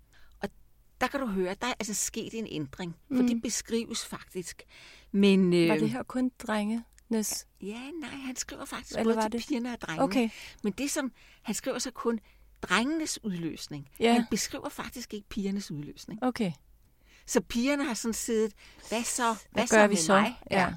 Og 0.43 0.49
der 1.01 1.07
kan 1.07 1.21
du 1.21 1.27
høre, 1.27 1.55
der 1.61 1.67
er 1.67 1.75
altså 1.81 1.95
sket 1.95 2.35
en 2.35 2.47
ændring, 2.51 2.97
for 3.09 3.23
Mm. 3.23 3.27
det 3.29 3.43
beskrives 3.43 4.07
faktisk. 4.07 4.63
Men, 5.13 5.53
øh, 5.55 5.69
Var 5.69 5.77
det 5.77 5.91
her 5.91 6.03
kun 6.03 6.31
drengenes? 6.39 7.47
Ja, 7.61 7.91
nej, 8.01 8.11
han 8.11 8.37
skriver 8.37 8.65
faktisk 8.65 8.99
Eller 8.99 9.15
både 9.15 9.25
til 9.25 9.33
det- 9.33 9.47
pigerne 9.49 9.73
og 9.73 9.81
drengene. 9.81 10.03
Okay. 10.05 10.29
Men 10.63 10.73
det 10.73 10.91
som, 10.91 11.13
han 11.43 11.55
skriver 11.55 11.79
så 11.79 11.91
kun 11.91 12.21
drengenes 12.69 13.25
udløsning. 13.25 13.89
Ja. 14.01 14.13
Han 14.13 14.25
beskriver 14.31 14.69
faktisk 14.69 15.15
ikke 15.15 15.29
pigernes 15.29 15.71
udløsning. 15.71 16.23
Okay. 16.23 16.53
Så 17.27 17.41
pigerne 17.41 17.85
har 17.85 17.95
sådan 17.95 18.15
siddet, 18.15 18.53
hvad 18.89 19.05
så, 19.05 19.23
hvad, 19.25 19.37
Hvad 19.53 19.67
så 19.67 19.75
gør 19.77 19.83
med 19.83 19.89
vi 19.89 19.97
så? 19.97 20.13
mig? 20.13 20.39
Ja. 20.51 20.75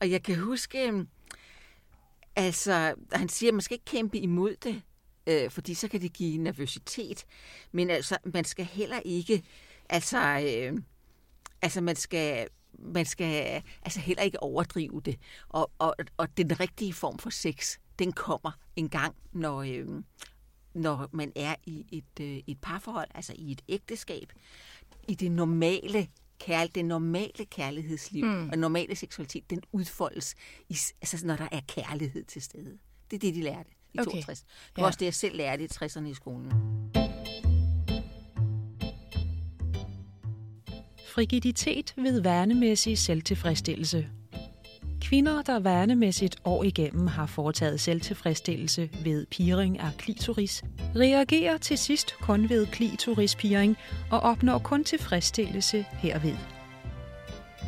Og 0.00 0.10
jeg 0.10 0.22
kan 0.22 0.38
huske, 0.38 0.88
øhm, 0.88 1.08
altså, 2.36 2.94
han 3.12 3.28
siger, 3.28 3.50
at 3.50 3.54
man 3.54 3.60
skal 3.60 3.74
ikke 3.74 3.84
kæmpe 3.84 4.18
imod 4.18 4.56
det, 4.56 4.82
øh, 5.26 5.50
fordi 5.50 5.74
så 5.74 5.88
kan 5.88 6.00
det 6.00 6.12
give 6.12 6.38
nervøsitet. 6.38 7.24
Men 7.72 7.90
altså, 7.90 8.18
man 8.24 8.44
skal 8.44 8.64
heller 8.64 9.00
ikke, 9.04 9.42
altså, 9.88 10.18
øh, 10.18 10.82
altså 11.62 11.80
man 11.80 11.96
skal, 11.96 12.48
man 12.78 13.06
skal 13.06 13.62
altså 13.82 14.00
heller 14.00 14.22
ikke 14.22 14.42
overdrive 14.42 15.00
det. 15.04 15.18
Og, 15.48 15.70
og, 15.78 15.94
og 16.16 16.36
den 16.36 16.60
rigtige 16.60 16.92
form 16.92 17.18
for 17.18 17.30
sex, 17.30 17.76
den 17.98 18.12
kommer 18.12 18.50
en 18.76 18.88
gang, 18.88 19.14
når, 19.32 19.62
øh, 19.62 19.86
når 20.74 21.08
man 21.12 21.32
er 21.36 21.54
i 21.66 21.86
et, 21.92 22.20
øh, 22.26 22.40
et 22.46 22.58
parforhold, 22.62 23.08
altså 23.14 23.32
i 23.36 23.52
et 23.52 23.62
ægteskab, 23.68 24.32
i 25.08 25.14
det 25.14 25.30
normale 25.32 26.08
kærl, 26.40 26.68
det 26.74 26.84
normale 26.84 27.44
kærlighedsliv 27.50 28.24
mm. 28.24 28.48
og 28.50 28.58
normale 28.58 28.96
seksualitet, 28.96 29.50
den 29.50 29.60
udfoldes, 29.72 30.34
i, 30.68 30.76
altså 31.02 31.26
når 31.26 31.36
der 31.36 31.48
er 31.52 31.60
kærlighed 31.68 32.24
til 32.24 32.42
stede. 32.42 32.78
Det 33.10 33.16
er 33.16 33.20
det, 33.20 33.34
de 33.34 33.42
lærte 33.42 33.70
i 33.94 33.98
Okay. 33.98 34.10
62. 34.10 34.40
Det 34.40 34.46
var 34.76 34.82
Ja. 34.82 34.86
også 34.86 34.98
det, 34.98 35.04
jeg 35.04 35.14
selv 35.14 35.36
lærte 35.36 35.64
i 35.64 35.66
60'erne 35.66 36.06
i 36.06 36.14
skolen. 36.14 36.52
Frigiditet 41.14 41.94
ved 41.96 42.20
værnemæssig 42.20 42.98
selvtilfredsstillelse. 42.98 44.08
Kvinder, 45.02 45.42
der 45.42 45.58
vanemæssigt 45.58 46.36
år 46.44 46.64
igennem 46.64 47.06
har 47.06 47.26
foretaget 47.26 47.80
selvtilfredsstillelse 47.80 48.90
ved 49.04 49.26
piring 49.26 49.78
af 49.78 49.92
klitoris, 49.98 50.64
reagerer 50.96 51.58
til 51.58 51.78
sidst 51.78 52.14
kun 52.20 52.48
ved 52.48 52.66
klitorispiring 52.66 53.76
og 54.10 54.20
opnår 54.20 54.58
kun 54.58 54.84
tilfredsstillelse 54.84 55.82
herved. 55.82 56.36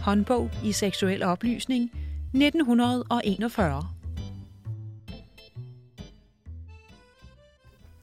Håndbog 0.03 0.51
i 0.65 0.73
seksuel 0.73 1.23
oplysning 1.23 1.91
1941 2.35 3.83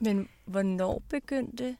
Men 0.00 0.28
hvornår 0.44 1.02
begyndte 1.08 1.76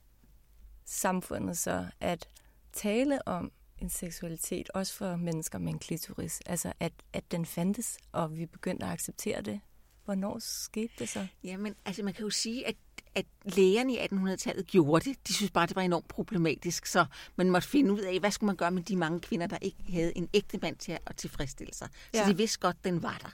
samfundet 0.85 1.59
så 1.59 1.87
at 2.01 2.29
tale 2.73 3.29
om 3.29 3.53
en 3.83 3.91
seksualitet, 3.91 4.71
også 4.75 4.95
for 4.95 5.17
mennesker 5.17 5.59
med 5.59 5.73
en 5.73 5.79
klitoris? 5.79 6.41
Altså, 6.47 6.73
at, 6.81 6.93
at 7.13 7.25
den 7.31 7.47
fandtes, 7.47 7.99
og 8.13 8.37
vi 8.37 8.47
begyndte 8.47 8.87
at 8.87 8.93
acceptere 8.93 9.41
det. 9.43 9.61
Hvornår 10.05 10.39
skete 10.39 10.93
det 10.99 11.09
så? 11.09 11.27
Jamen, 11.45 11.75
altså 11.85 12.03
man 12.03 12.15
kan 12.15 12.25
jo 12.25 12.31
sige, 12.31 12.67
at, 12.67 12.77
at 13.15 13.27
lægerne 13.45 13.95
i 13.95 13.99
1800-tallet 13.99 14.67
gjorde 14.67 15.11
det. 15.11 15.29
De 15.29 15.35
synes 15.35 15.51
bare, 15.51 15.67
det 15.67 15.77
var 15.77 15.83
enormt 15.83 16.09
problematisk, 16.09 16.87
så 16.87 17.05
man 17.37 17.51
måtte 17.51 17.69
finde 17.69 17.93
ud 17.93 18.01
af, 18.01 18.21
hvad 18.21 18.31
skulle 18.31 18.47
man 18.49 18.57
gøre 18.57 18.71
med 18.71 18.83
de 18.83 18.97
mange 18.97 19.21
kvinder, 19.21 19.47
der 19.47 19.59
ikke 19.63 19.77
havde 19.93 20.17
en 20.19 20.29
ægte 20.35 20.59
mand 20.63 20.77
til 20.77 20.99
at 21.07 21.17
tilfredsstille 21.17 21.75
sig. 21.75 21.89
Så 22.15 22.21
Ja. 22.21 22.29
de 22.29 22.37
vidste 22.37 22.59
godt, 22.61 22.85
den 22.85 23.03
var 23.03 23.19
der. 23.23 23.31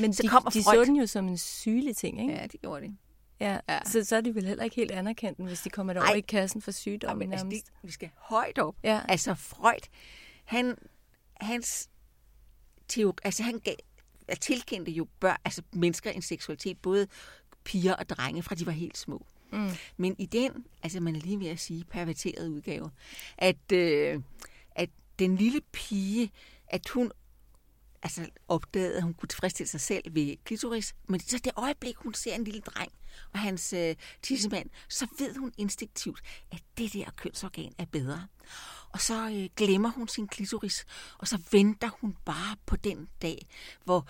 Men 0.00 0.12
Så 0.14 0.22
de, 0.22 0.28
kommer 0.28 0.50
de 0.50 0.62
Freud. 0.62 0.76
så 0.76 0.84
den 0.84 0.96
jo 0.96 1.06
som 1.06 1.28
en 1.28 1.38
sygelig 1.38 1.96
ting, 1.96 2.20
ikke? 2.20 2.32
Ja, 2.34 2.46
det 2.46 2.60
gjorde 2.60 2.86
de. 2.86 2.96
Ja, 3.40 3.58
Ja. 3.68 3.78
Så, 3.84 4.04
så 4.04 4.16
er 4.16 4.20
de 4.20 4.34
vel 4.34 4.46
heller 4.46 4.64
ikke 4.64 4.76
helt 4.76 4.90
anerkendt, 4.90 5.38
hvis 5.44 5.60
de 5.60 5.70
kommer 5.70 5.92
derover 5.92 6.10
Ej. 6.10 6.16
i 6.16 6.20
kassen 6.20 6.62
for 6.62 6.70
sygdom 6.70 7.08
Jamen, 7.10 7.32
altså, 7.32 7.46
nærmest. 7.46 7.66
det, 7.66 7.72
vi 7.82 7.90
skal 7.92 8.10
højt 8.16 8.58
op. 8.58 8.76
Ja. 8.82 9.00
Altså 9.08 9.34
Freud, 9.34 9.88
han, 10.44 10.78
hans 11.40 11.88
teori, 12.88 13.14
altså 13.24 13.42
han 13.42 13.58
gav, 13.58 13.74
tilkendte 14.40 14.92
jo 14.92 15.06
børn, 15.20 15.36
altså 15.44 15.62
mennesker 15.72 16.10
en 16.10 16.22
seksualitet, 16.22 16.78
både 16.78 17.06
piger 17.64 17.94
og 17.94 18.08
drenge, 18.08 18.42
fra 18.42 18.54
de 18.54 18.66
var 18.66 18.72
helt 18.72 18.98
små. 18.98 19.26
Mm. 19.52 19.70
Men 19.96 20.16
i 20.18 20.26
den, 20.26 20.66
altså 20.82 21.00
man 21.00 21.16
er 21.16 21.20
lige 21.20 21.40
ved 21.40 21.48
at 21.48 21.60
sige, 21.60 21.84
perverterede 21.84 22.50
udgave, 22.50 22.90
at, 23.38 23.72
øh, 23.72 24.20
at 24.70 24.90
den 25.18 25.36
lille 25.36 25.60
pige, 25.72 26.30
at 26.68 26.88
hun 26.88 27.12
altså 28.02 28.28
opdagede, 28.48 28.96
at 28.96 29.02
hun 29.02 29.14
kunne 29.14 29.28
tilfredsstille 29.28 29.68
sig 29.68 29.80
selv 29.80 30.14
ved 30.14 30.36
klitoris, 30.44 30.94
men 31.08 31.20
så 31.20 31.38
det 31.44 31.52
øjeblik, 31.56 31.96
hun 31.96 32.14
ser 32.14 32.34
en 32.34 32.44
lille 32.44 32.60
dreng 32.60 32.92
og 33.32 33.38
hans 33.38 33.72
øh, 33.72 33.94
tissemand, 34.22 34.70
så 34.88 35.06
ved 35.18 35.36
hun 35.36 35.52
instinktivt, 35.58 36.20
at 36.52 36.62
det 36.78 36.92
der 36.92 37.10
kønsorgan 37.16 37.72
er 37.78 37.84
bedre. 37.84 38.26
Og 38.92 39.00
så 39.00 39.30
øh, 39.30 39.48
glemmer 39.56 39.90
hun 39.90 40.08
sin 40.08 40.28
klitoris, 40.28 40.86
og 41.18 41.28
så 41.28 41.38
venter 41.50 41.88
hun 42.00 42.16
bare 42.24 42.56
på 42.66 42.76
den 42.76 43.08
dag, 43.22 43.46
hvor 43.84 44.08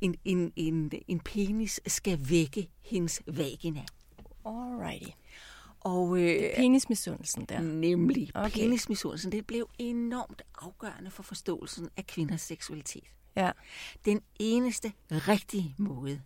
en, 0.00 0.14
en, 0.24 0.52
en, 0.56 0.92
en 1.08 1.20
penis 1.20 1.80
skal 1.86 2.18
vække 2.28 2.68
hendes 2.80 3.22
vagina. 3.26 3.84
Alrighty. 4.46 5.10
Og, 5.80 6.18
øh, 6.18 6.56
Penismisundelsen 6.56 7.44
der. 7.44 7.60
Nemlig. 7.60 8.30
Okay. 8.34 8.50
Penismisundelsen, 8.50 9.32
det 9.32 9.46
blev 9.46 9.68
enormt 9.78 10.42
afgørende 10.58 11.10
for 11.10 11.22
forståelsen 11.22 11.88
af 11.96 12.06
kvinders 12.06 12.40
seksualitet. 12.40 13.04
Ja. 13.36 13.50
Den 14.04 14.20
eneste 14.38 14.92
rigtige 15.10 15.74
måde, 15.78 16.22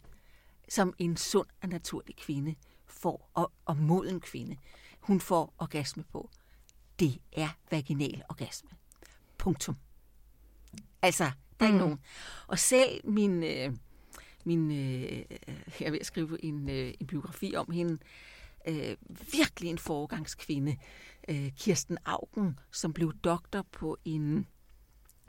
som 0.68 0.94
en 0.98 1.16
sund 1.16 1.46
og 1.62 1.68
naturlig 1.68 2.16
kvinde 2.16 2.55
får, 2.87 3.31
og, 3.35 3.52
og 3.64 3.76
moden 3.76 4.20
kvinde, 4.20 4.57
hun 5.00 5.20
får 5.20 5.55
orgasme 5.59 6.05
på, 6.12 6.31
det 7.00 7.18
er 7.33 7.48
vaginal 7.70 8.22
orgasme. 8.29 8.70
Punktum. 9.38 9.76
Altså, 11.02 11.24
der 11.61 11.66
er 11.66 11.68
ikke 11.68 11.79
Mm. 11.79 11.85
nogen. 11.85 11.98
Og 12.46 12.59
selv 12.59 13.09
min, 13.11 13.42
øh, 13.42 13.76
min 14.44 14.70
øh, 14.70 15.24
jeg 15.81 15.87
er 15.87 15.90
ved 15.90 16.00
at 16.00 16.07
skrive 16.07 16.44
en, 16.44 16.70
øh, 16.70 16.94
en 17.00 17.07
biografi 17.07 17.55
om 17.57 17.70
hende, 17.70 17.98
øh, 18.68 18.96
virkelig 19.33 19.70
en 19.70 19.79
foregangskvinde, 19.79 20.76
øh, 21.29 21.52
Kirsten 21.57 21.98
Augen, 22.05 22.59
som 22.72 22.92
blev 22.92 23.12
doktor 23.12 23.62
på 23.72 23.98
en, 24.05 24.46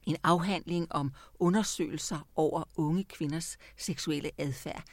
en 0.04 0.18
afhandling 0.24 0.92
om 0.92 1.12
undersøgelser 1.40 2.28
over 2.36 2.64
unge 2.76 3.04
kvinders 3.04 3.58
seksuelle 3.78 4.32
adfærd 4.38 4.84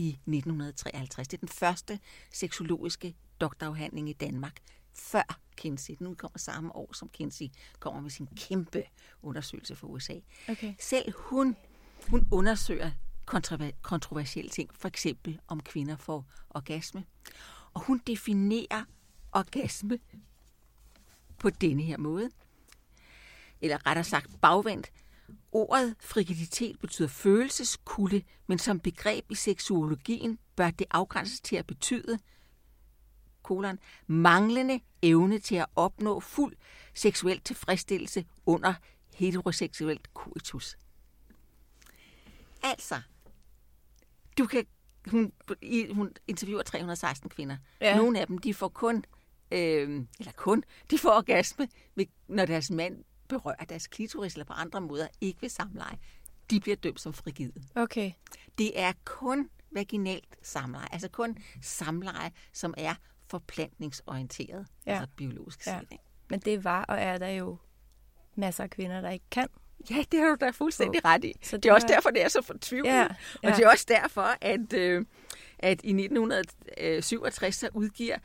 i 0.00 0.08
1953. 0.08 1.28
Det 1.28 1.36
er 1.36 1.40
den 1.40 1.48
første 1.48 1.98
seksologiske 2.32 3.14
doktorafhandling 3.40 4.08
i 4.08 4.12
Danmark 4.12 4.56
før 4.94 5.38
Kinsey. 5.56 5.94
Den 5.98 6.06
udkommer 6.06 6.38
samme 6.38 6.76
år, 6.76 6.92
som 6.92 7.08
Kinsey 7.08 7.46
kommer 7.78 8.00
med 8.00 8.10
sin 8.10 8.28
kæmpe 8.36 8.82
undersøgelse 9.22 9.76
for 9.76 9.86
USA. 9.86 10.14
Okay. 10.48 10.74
Selv 10.78 11.12
hun, 11.16 11.56
hun 12.08 12.28
undersøger 12.30 12.90
kontrover- 13.26 13.72
kontroversielle 13.82 14.50
ting, 14.50 14.70
for 14.74 14.88
eksempel 14.88 15.40
om 15.48 15.60
kvinder 15.60 15.96
får 15.96 16.26
orgasme. 16.50 17.04
Og 17.74 17.80
hun 17.80 18.02
definerer 18.06 18.84
orgasme 19.32 19.98
på 21.38 21.50
denne 21.50 21.82
her 21.82 21.98
måde. 21.98 22.30
Eller 23.60 23.86
rettere 23.86 24.04
sagt 24.04 24.40
bagvendt. 24.40 24.92
Ordet 25.52 25.96
frigilitet 26.00 26.80
betyder 26.80 27.08
følelseskulde, 27.08 28.22
men 28.46 28.58
som 28.58 28.80
begreb 28.80 29.30
i 29.30 29.34
seksuologien 29.34 30.38
bør 30.56 30.70
det 30.70 30.86
afgrænses 30.90 31.40
til 31.40 31.56
at 31.56 31.66
betyde 31.66 32.18
kolon, 33.42 33.78
manglende 34.06 34.80
evne 35.02 35.38
til 35.38 35.56
at 35.56 35.66
opnå 35.76 36.20
fuld 36.20 36.56
seksuel 36.94 37.40
tilfredsstillelse 37.40 38.24
under 38.46 38.74
heteroseksuelt 39.14 40.08
coitus. 40.14 40.76
Altså, 42.62 43.00
du 44.38 44.46
kan, 44.46 44.66
hun, 45.06 45.32
hun 45.92 46.12
interviewer 46.26 46.62
316 46.62 47.30
kvinder. 47.30 47.56
Ja. 47.80 47.96
Nogle 47.96 48.20
af 48.20 48.26
dem, 48.26 48.38
de 48.38 48.54
får 48.54 48.68
kun, 48.68 49.04
øh, 49.50 50.04
eller 50.18 50.32
kun, 50.36 50.64
de 50.90 50.98
får 50.98 51.10
orgasme, 51.10 51.68
når 52.28 52.46
deres 52.46 52.70
mand 52.70 53.04
berører 53.30 53.64
deres 53.68 53.86
klitoris, 53.86 54.32
eller 54.34 54.44
på 54.44 54.52
andre 54.52 54.80
måder 54.80 55.08
ikke 55.20 55.42
ved 55.42 55.48
samleje. 55.48 55.98
De 56.50 56.60
bliver 56.60 56.76
dømt 56.76 57.00
som 57.00 57.12
frigide. 57.12 57.52
Okay. 57.74 58.12
Det 58.58 58.80
er 58.80 58.92
kun 59.04 59.48
vaginalt 59.72 60.36
samleje, 60.42 60.86
altså 60.92 61.08
kun 61.08 61.36
samleje, 61.62 62.30
som 62.52 62.74
er 62.76 62.94
forplantningsorienteret, 63.30 64.66
Ja. 64.86 64.92
altså 64.92 65.08
biologisk 65.16 65.66
Ja. 65.66 65.78
set. 65.80 65.88
ikke? 65.92 66.04
Men 66.30 66.40
det 66.40 66.64
var 66.64 66.84
og 66.84 66.96
er 67.00 67.18
der 67.18 67.28
jo 67.28 67.56
masser 68.34 68.64
af 68.64 68.70
kvinder, 68.70 69.00
der 69.00 69.10
ikke 69.10 69.24
kan. 69.30 69.48
Ja, 69.90 70.04
det 70.12 70.20
har 70.20 70.26
du 70.28 70.36
da 70.40 70.50
fuldstændig 70.50 71.04
ret 71.04 71.24
i. 71.24 71.32
Så 71.42 71.56
det, 71.56 71.62
det 71.62 71.68
er 71.68 71.74
også 71.74 71.86
var- 71.86 71.94
derfor, 71.94 72.10
det 72.10 72.22
er 72.24 72.28
så 72.28 72.42
fortvivlet. 72.42 72.90
Ja, 72.90 72.96
Ja, 72.96 73.06
ja. 73.42 73.50
Og 73.50 73.56
det 73.56 73.64
er 73.64 73.70
også 73.70 73.86
derfor, 73.88 74.36
at, 74.40 74.72
øh, 74.72 75.04
at 75.58 75.80
i 75.84 75.92
1967 75.92 77.54
så 77.54 77.68
udgiver 77.74 78.16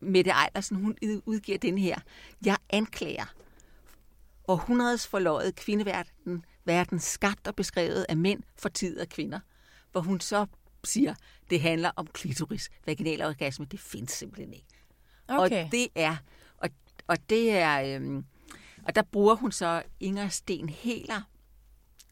Mette 0.00 0.30
Ejlersen, 0.30 0.76
hun 0.76 0.96
udgiver 1.26 1.58
den 1.58 1.78
her. 1.78 1.98
Jeg 2.46 2.56
anklager 2.70 3.34
århundredes 4.48 5.06
forløjet 5.06 5.56
kvindeverden, 5.56 6.44
verden 6.64 6.98
skabt 6.98 7.46
og 7.46 7.56
beskrevet 7.56 8.06
af 8.08 8.16
mænd 8.16 8.42
for 8.56 8.68
tid 8.68 9.00
og 9.00 9.08
kvinder. 9.08 9.40
Hvor 9.92 10.00
hun 10.00 10.20
så 10.20 10.46
siger, 10.84 11.14
det 11.50 11.60
handler 11.60 11.90
om 11.96 12.06
klitoris. 12.06 12.70
Vaginal 12.86 13.22
orgasme, 13.22 13.64
det 13.64 13.80
findes 13.80 14.10
simpelthen 14.10 14.52
ikke. 14.52 14.66
Okay. 15.28 15.64
Og 15.64 15.72
det 15.72 15.88
er, 15.94 16.16
og, 16.56 16.70
og 17.06 17.16
det 17.30 17.50
er, 17.50 17.96
øhm, 17.96 18.24
og 18.82 18.94
der 18.94 19.02
bruger 19.02 19.34
hun 19.34 19.52
så 19.52 19.82
Inger 20.00 20.28
Sten 20.28 20.68
Heler, 20.68 21.22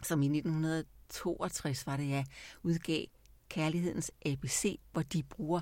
som 0.03 0.23
i 0.23 0.27
1962 0.27 1.87
var 1.87 1.97
det, 1.97 2.09
ja, 2.09 2.25
udgav 2.63 3.05
Kærlighedens 3.49 4.11
ABC, 4.27 4.81
hvor 4.93 5.03
de 5.03 5.23
bruger 5.23 5.61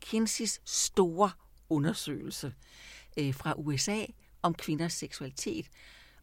Kinseys 0.00 0.60
store 0.64 1.30
undersøgelse 1.68 2.54
øh, 3.16 3.34
fra 3.34 3.54
USA 3.56 4.04
om 4.42 4.54
kvinders 4.54 4.92
seksualitet. 4.92 5.66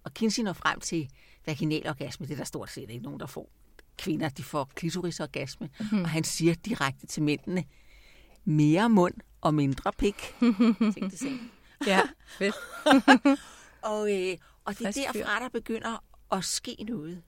Og 0.04 0.14
Kinsey 0.14 0.44
når 0.44 0.54
frem 0.54 0.80
til 0.80 1.10
vaginal 1.46 1.90
orgasme, 1.90 2.26
det 2.26 2.34
er 2.34 2.38
der 2.38 2.44
stort 2.44 2.70
set 2.70 2.90
ikke 2.90 3.04
nogen, 3.04 3.20
der 3.20 3.26
får. 3.26 3.50
Kvinder, 3.98 4.30
de 4.30 4.44
får 4.44 4.72
klitorisorgasme, 4.76 5.70
mm. 5.92 6.02
og 6.02 6.10
han 6.10 6.24
siger 6.24 6.54
direkte 6.54 7.08
til 7.08 7.24
mændene, 7.24 7.64
mere 8.44 8.90
mund 8.90 9.14
og 9.42 9.54
mindre 9.54 9.92
pik. 9.98 10.36
Tænk 10.96 11.12
det 11.12 11.20
selv. 11.20 11.40
Ja, 11.88 12.02
fedt. 12.28 12.56
Og, 13.82 14.14
øh, 14.14 14.38
og 14.66 14.80
det 14.80 14.88
er 14.88 14.92
derfra, 14.92 15.40
der 15.40 15.50
begynder 15.50 16.04
at 16.32 16.44
ske 16.44 16.86
noget. 16.88 17.24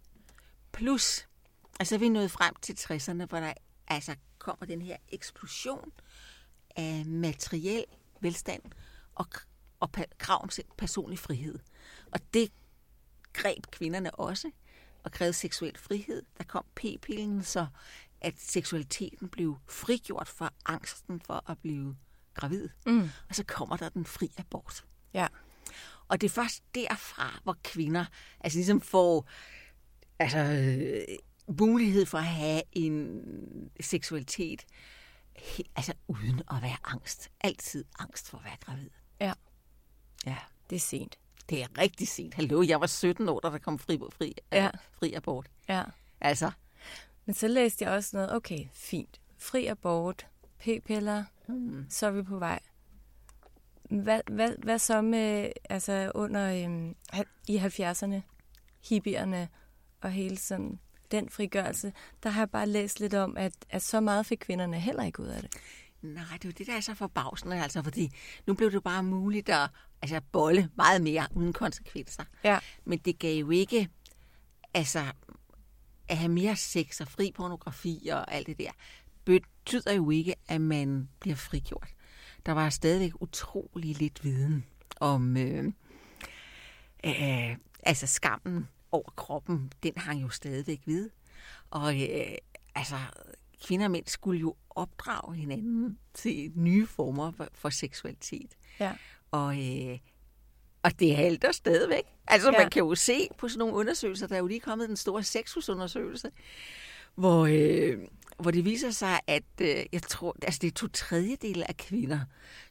Plus, 0.71 1.27
altså 1.79 1.97
vi 1.97 2.05
er 2.05 2.09
nået 2.09 2.31
frem 2.31 2.55
til 2.61 2.73
60'erne, 2.73 3.25
hvor 3.25 3.39
der 3.39 3.53
altså 3.87 4.15
kommer 4.39 4.65
den 4.65 4.81
her 4.81 4.97
eksplosion 5.09 5.91
af 6.75 7.05
materiel 7.05 7.85
velstand 8.19 8.61
og, 9.15 9.25
og 9.79 9.89
krav 10.17 10.43
om 10.43 10.49
personlig 10.77 11.19
frihed. 11.19 11.59
Og 12.11 12.19
det 12.33 12.51
greb 13.33 13.65
kvinderne 13.71 14.15
også, 14.15 14.51
og 15.03 15.11
krævede 15.11 15.33
seksuel 15.33 15.77
frihed. 15.77 16.23
Der 16.37 16.43
kom 16.43 16.65
p-pillen, 16.75 17.43
så 17.43 17.67
at 18.21 18.33
seksualiteten 18.39 19.29
blev 19.29 19.57
frigjort 19.69 20.27
fra 20.27 20.53
angsten 20.65 21.21
for 21.21 21.49
at 21.51 21.57
blive 21.57 21.97
gravid. 22.33 22.69
Mm. 22.85 23.09
Og 23.29 23.35
så 23.35 23.43
kommer 23.43 23.77
der 23.77 23.89
den 23.89 24.05
fri 24.05 24.31
abort. 24.37 24.85
Ja. 25.13 25.27
Og 26.07 26.21
det 26.21 26.27
er 26.27 26.33
først 26.33 26.63
derfra, 26.75 27.39
hvor 27.43 27.57
kvinder 27.63 28.05
altså 28.39 28.57
ligesom 28.57 28.81
får 28.81 29.29
altså, 30.19 30.37
øh, 30.37 31.17
mulighed 31.47 32.05
for 32.05 32.17
at 32.17 32.25
have 32.25 32.61
en 32.71 33.21
seksualitet, 33.79 34.65
altså 35.75 35.93
uden 36.07 36.39
at 36.51 36.61
være 36.61 36.77
angst. 36.83 37.29
Altid 37.41 37.85
angst 37.99 38.29
for 38.29 38.37
at 38.37 38.43
være 38.43 38.57
gravid. 38.61 38.89
Ja. 39.19 39.33
Ja. 40.25 40.37
Det 40.69 40.75
er 40.75 40.79
sent. 40.79 41.19
Det 41.49 41.61
er 41.63 41.67
rigtig 41.77 42.07
sent. 42.07 42.33
Hallo, 42.33 42.63
jeg 42.67 42.81
var 42.81 42.87
17 42.87 43.29
år, 43.29 43.39
da 43.39 43.49
der 43.49 43.57
kom 43.57 43.79
fri, 43.79 43.99
fri, 44.17 44.35
Ja. 44.51 44.63
ja. 44.63 44.69
fri 44.91 45.13
abort. 45.13 45.47
Ja. 45.69 45.83
Altså, 46.21 46.51
Men 47.25 47.35
så 47.35 47.47
læste 47.47 47.85
jeg 47.85 47.91
også 47.93 48.09
noget, 48.17 48.33
okay, 48.35 48.65
fint. 48.73 49.21
Fri 49.37 49.65
abort, 49.65 50.27
p-piller, 50.59 51.23
hmm. 51.47 51.85
så 51.89 52.07
er 52.07 52.11
vi 52.11 52.23
på 52.23 52.39
vej. 52.39 52.59
Hvad, 53.89 54.21
hvad, 54.31 54.51
hvad 54.57 54.79
så 54.79 55.01
med, 55.01 55.49
altså 55.69 56.11
under 56.15 56.63
øhm, 56.65 56.95
i 57.47 57.57
70'erne, 57.57 58.21
hippierne 58.89 59.49
og 60.01 60.11
hele 60.11 60.37
sådan 60.37 60.79
den 61.11 61.29
frigørelse, 61.29 61.93
der 62.23 62.29
har 62.29 62.41
jeg 62.41 62.49
bare 62.49 62.67
læst 62.67 62.99
lidt 62.99 63.13
om, 63.13 63.37
at, 63.37 63.53
at 63.69 63.81
så 63.81 63.99
meget 63.99 64.25
fik 64.25 64.37
kvinderne 64.37 64.79
heller 64.79 65.03
ikke 65.03 65.19
ud 65.21 65.27
af 65.27 65.41
det. 65.41 65.53
nej, 66.01 66.23
det 66.33 66.45
er 66.45 66.49
jo 66.49 66.53
det, 66.57 66.67
der 66.67 66.73
er 66.73 66.79
så 66.81 66.93
forbavsende, 66.95 67.63
altså, 67.63 67.83
fordi 67.83 68.11
nu 68.47 68.53
blev 68.53 68.71
det 68.71 68.83
bare 68.83 69.03
muligt 69.03 69.49
at 69.49 69.69
altså, 70.03 70.21
bolle 70.31 70.69
meget 70.75 71.01
mere 71.01 71.27
uden 71.31 71.53
konsekvenser. 71.53 72.23
Ja. 72.43 72.59
Men 72.85 72.99
det 72.99 73.19
gav 73.19 73.35
jo 73.39 73.49
ikke, 73.49 73.89
altså, 74.73 75.03
at 76.07 76.17
have 76.17 76.31
mere 76.31 76.55
sex 76.55 77.01
og 77.01 77.07
fri 77.07 77.31
pornografi 77.35 78.09
og 78.11 78.33
alt 78.33 78.47
det 78.47 78.57
der, 78.57 78.71
betyder 79.25 79.93
jo 79.93 80.09
ikke, 80.09 80.35
at 80.47 80.61
man 80.61 81.09
bliver 81.19 81.35
frigjort. 81.35 81.87
Der 82.45 82.51
var 82.51 82.69
stadigvæk 82.69 83.21
utrolig 83.21 83.97
lidt 83.97 84.23
viden 84.23 84.65
om, 84.99 85.37
øh, 85.37 85.65
øh, 87.05 87.57
altså 87.83 88.07
skammen 88.07 88.67
over 88.91 89.09
kroppen, 89.15 89.71
den 89.83 89.93
hang 89.97 90.21
jo 90.21 90.29
stadigvæk 90.29 90.81
ved. 90.85 91.09
Og 91.69 92.01
øh, 92.01 92.35
altså, 92.75 92.95
kvinder 93.65 93.85
og 93.85 93.91
mænd 93.91 94.07
skulle 94.07 94.39
jo 94.39 94.55
opdrage 94.69 95.35
hinanden 95.35 95.97
til 96.13 96.51
nye 96.55 96.87
former 96.87 97.31
for, 97.31 97.47
for 97.53 97.69
seksualitet. 97.69 98.57
Ja. 98.79 98.93
Og, 99.33 99.59
øh, 99.89 99.99
og 100.83 100.99
det 100.99 101.15
halter 101.15 101.51
stadigvæk. 101.51 102.03
Altså, 102.27 102.51
Ja. 102.51 102.57
man 102.57 102.69
kan 102.69 102.79
jo 102.79 102.95
se 102.95 103.27
på 103.37 103.47
sådan 103.47 103.59
nogle 103.59 103.73
undersøgelser, 103.73 104.27
der 104.27 104.35
er 104.35 104.39
jo 104.39 104.47
lige 104.47 104.59
kommet 104.59 104.89
den 104.89 104.97
store 104.97 105.23
sexusundersøgelse, 105.23 106.31
hvor, 107.15 107.47
øh, 107.51 107.99
hvor 108.39 108.51
det 108.51 108.65
viser 108.65 108.91
sig, 108.91 109.19
at 109.27 109.43
øh, 109.61 109.85
jeg 109.91 110.01
tror, 110.01 110.35
altså 110.41 110.59
det 110.61 110.67
er 110.67 110.71
to 110.71 110.87
tredjedele 110.87 111.67
af 111.67 111.77
kvinder, 111.77 112.19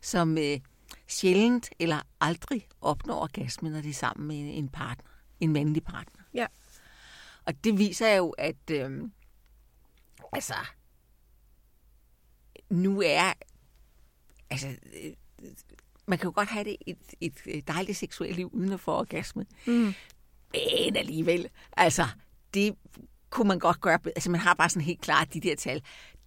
som 0.01 0.39
øh, 0.39 0.61
sjældent 1.09 1.71
eller 1.79 2.01
aldrig 2.21 2.69
opnår 2.81 3.21
orgasme, 3.23 3.71
når 3.71 3.81
de 3.81 3.89
er 3.91 3.95
sammen 3.95 4.29
med 4.29 4.59
en 4.59 4.69
partner, 4.69 5.11
en 5.41 5.53
mandlig 5.53 5.85
partner. 5.85 6.23
Ja. 6.35 6.47
Og 7.45 7.65
det 7.65 7.79
viser 7.79 8.15
jo, 8.15 8.31
at 8.31 8.71
øh, 8.71 9.03
altså, 10.33 10.55
nu 12.71 13.03
er, 13.07 13.33
altså, 14.51 14.69
øh, 15.03 15.13
man 16.13 16.19
kan 16.19 16.27
jo 16.27 16.33
godt 16.35 16.49
have 16.49 16.65
det 16.65 16.77
et, 16.87 16.97
et, 17.47 17.69
dejligt 17.69 17.99
seksuelt 17.99 18.37
liv 18.37 18.51
uden 18.53 18.73
at 18.73 18.81
få 18.81 18.93
orgasme. 18.93 19.47
Mm. 19.67 19.73
Men 19.73 20.97
alligevel, 20.97 21.49
altså, 21.77 22.07
det 22.55 22.75
kunne 23.31 23.49
man 23.49 23.59
godt 23.59 23.81
gøre. 23.81 23.99
Altså, 24.05 24.31
man 24.31 24.41
har 24.41 24.55
bare 24.55 24.69
sådan 24.69 24.83
helt 24.83 25.01
klart 25.01 25.35
de 25.35 25.41
der 25.41 25.57
tal. 25.57 25.83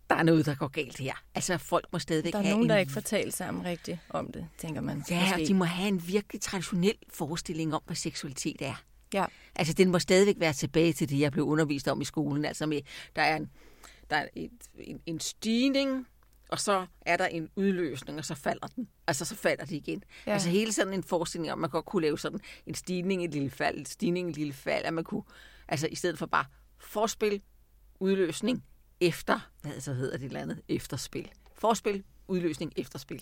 Der 0.09 0.15
er 0.15 0.23
noget, 0.23 0.45
der 0.45 0.55
går 0.55 0.67
galt 0.67 0.97
her. 0.97 1.13
Altså, 1.35 1.57
folk 1.57 1.87
må 1.91 1.99
stadigvæk 1.99 2.33
Der 2.33 2.39
er 2.39 2.43
have 2.43 2.51
nogen, 2.51 2.65
en... 2.65 2.69
der 2.69 2.77
ikke 2.77 2.91
får 2.91 3.01
talt 3.01 3.33
sammen 3.33 3.65
rigtigt 3.65 3.97
om 4.09 4.31
det, 4.31 4.47
tænker 4.57 4.81
man. 4.81 5.03
Ja, 5.09 5.21
måske. 5.21 5.41
og 5.41 5.47
de 5.47 5.53
må 5.53 5.65
have 5.65 5.87
en 5.87 6.07
virkelig 6.07 6.41
traditionel 6.41 6.97
forestilling 7.09 7.75
om, 7.75 7.81
hvad 7.85 7.95
seksualitet 7.95 8.61
er. 8.61 8.83
Ja. 9.13 9.25
Altså, 9.55 9.73
den 9.73 9.91
må 9.91 9.99
stadigvæk 9.99 10.35
være 10.39 10.53
tilbage 10.53 10.93
til 10.93 11.09
det, 11.09 11.19
jeg 11.19 11.31
blev 11.31 11.45
undervist 11.45 11.87
om 11.87 12.01
i 12.01 12.05
skolen. 12.05 12.45
Altså, 12.45 12.65
med, 12.65 12.81
der 13.15 13.21
er, 13.21 13.35
en, 13.35 13.49
der 14.09 14.15
er 14.15 14.27
et, 14.35 14.51
en, 14.77 14.99
en 15.05 15.19
stigning, 15.19 16.07
og 16.49 16.59
så 16.59 16.85
er 17.01 17.17
der 17.17 17.25
en 17.27 17.49
udløsning, 17.55 18.19
og 18.19 18.25
så 18.25 18.35
falder 18.35 18.67
den. 18.67 18.87
Altså, 19.07 19.25
så 19.25 19.35
falder 19.35 19.65
det 19.65 19.71
igen. 19.75 20.03
Ja. 20.25 20.31
Ja. 20.31 20.33
Altså, 20.33 20.49
hele 20.49 20.73
sådan 20.73 20.93
en 20.93 21.03
forestilling 21.03 21.51
om, 21.51 21.57
at 21.57 21.61
man 21.61 21.69
godt 21.69 21.85
kunne 21.85 22.01
lave 22.01 22.19
sådan 22.19 22.39
en 22.65 22.75
stigning, 22.75 23.25
et 23.25 23.31
lille 23.31 23.49
fald, 23.49 23.77
en 23.77 23.85
stigning, 23.85 24.29
et 24.29 24.37
lille 24.37 24.53
fald, 24.53 24.85
at 24.85 24.93
man 24.93 25.03
kunne, 25.03 25.23
altså, 25.67 25.87
i 25.87 25.95
stedet 25.95 26.17
for 26.19 26.25
bare 26.25 26.45
forspil, 26.79 27.41
udløsning, 27.99 28.63
efter, 29.01 29.49
hvad 29.61 29.79
så 29.81 29.93
hedder 29.93 30.17
det 30.17 30.25
eller 30.25 30.41
andet, 30.41 30.61
efterspil. 30.69 31.31
Forspil, 31.55 32.03
udløsning, 32.27 32.73
efterspil. 32.75 33.21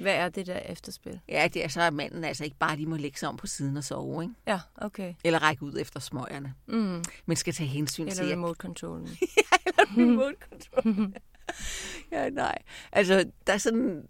Hvad 0.00 0.14
er 0.14 0.28
det 0.28 0.46
der 0.46 0.58
efterspil? 0.58 1.20
Ja, 1.28 1.48
det 1.54 1.64
er 1.64 1.68
så, 1.68 1.80
at 1.80 1.92
manden 1.94 2.24
altså 2.24 2.44
ikke 2.44 2.56
bare 2.56 2.76
lige 2.76 2.86
må 2.86 2.96
lægge 2.96 3.18
sig 3.18 3.28
om 3.28 3.36
på 3.36 3.46
siden 3.46 3.76
og 3.76 3.84
sove, 3.84 4.22
ikke? 4.22 4.34
Ja, 4.46 4.60
okay. 4.76 5.14
Eller 5.24 5.38
række 5.42 5.62
ud 5.62 5.78
efter 5.80 6.00
smøgerne. 6.00 6.54
Mm. 6.66 7.04
Men 7.26 7.36
skal 7.36 7.54
tage 7.54 7.68
hensyn 7.68 8.08
til... 8.08 8.10
Eller 8.20 8.24
at- 8.24 8.32
remote 8.32 8.54
controllen. 8.58 9.08
eller 9.66 9.84
remote 9.98 10.36
control. 10.50 11.12
ja, 12.12 12.30
nej. 12.30 12.58
Altså, 12.92 13.30
der 13.46 13.52
er 13.52 13.58
sådan... 13.58 14.08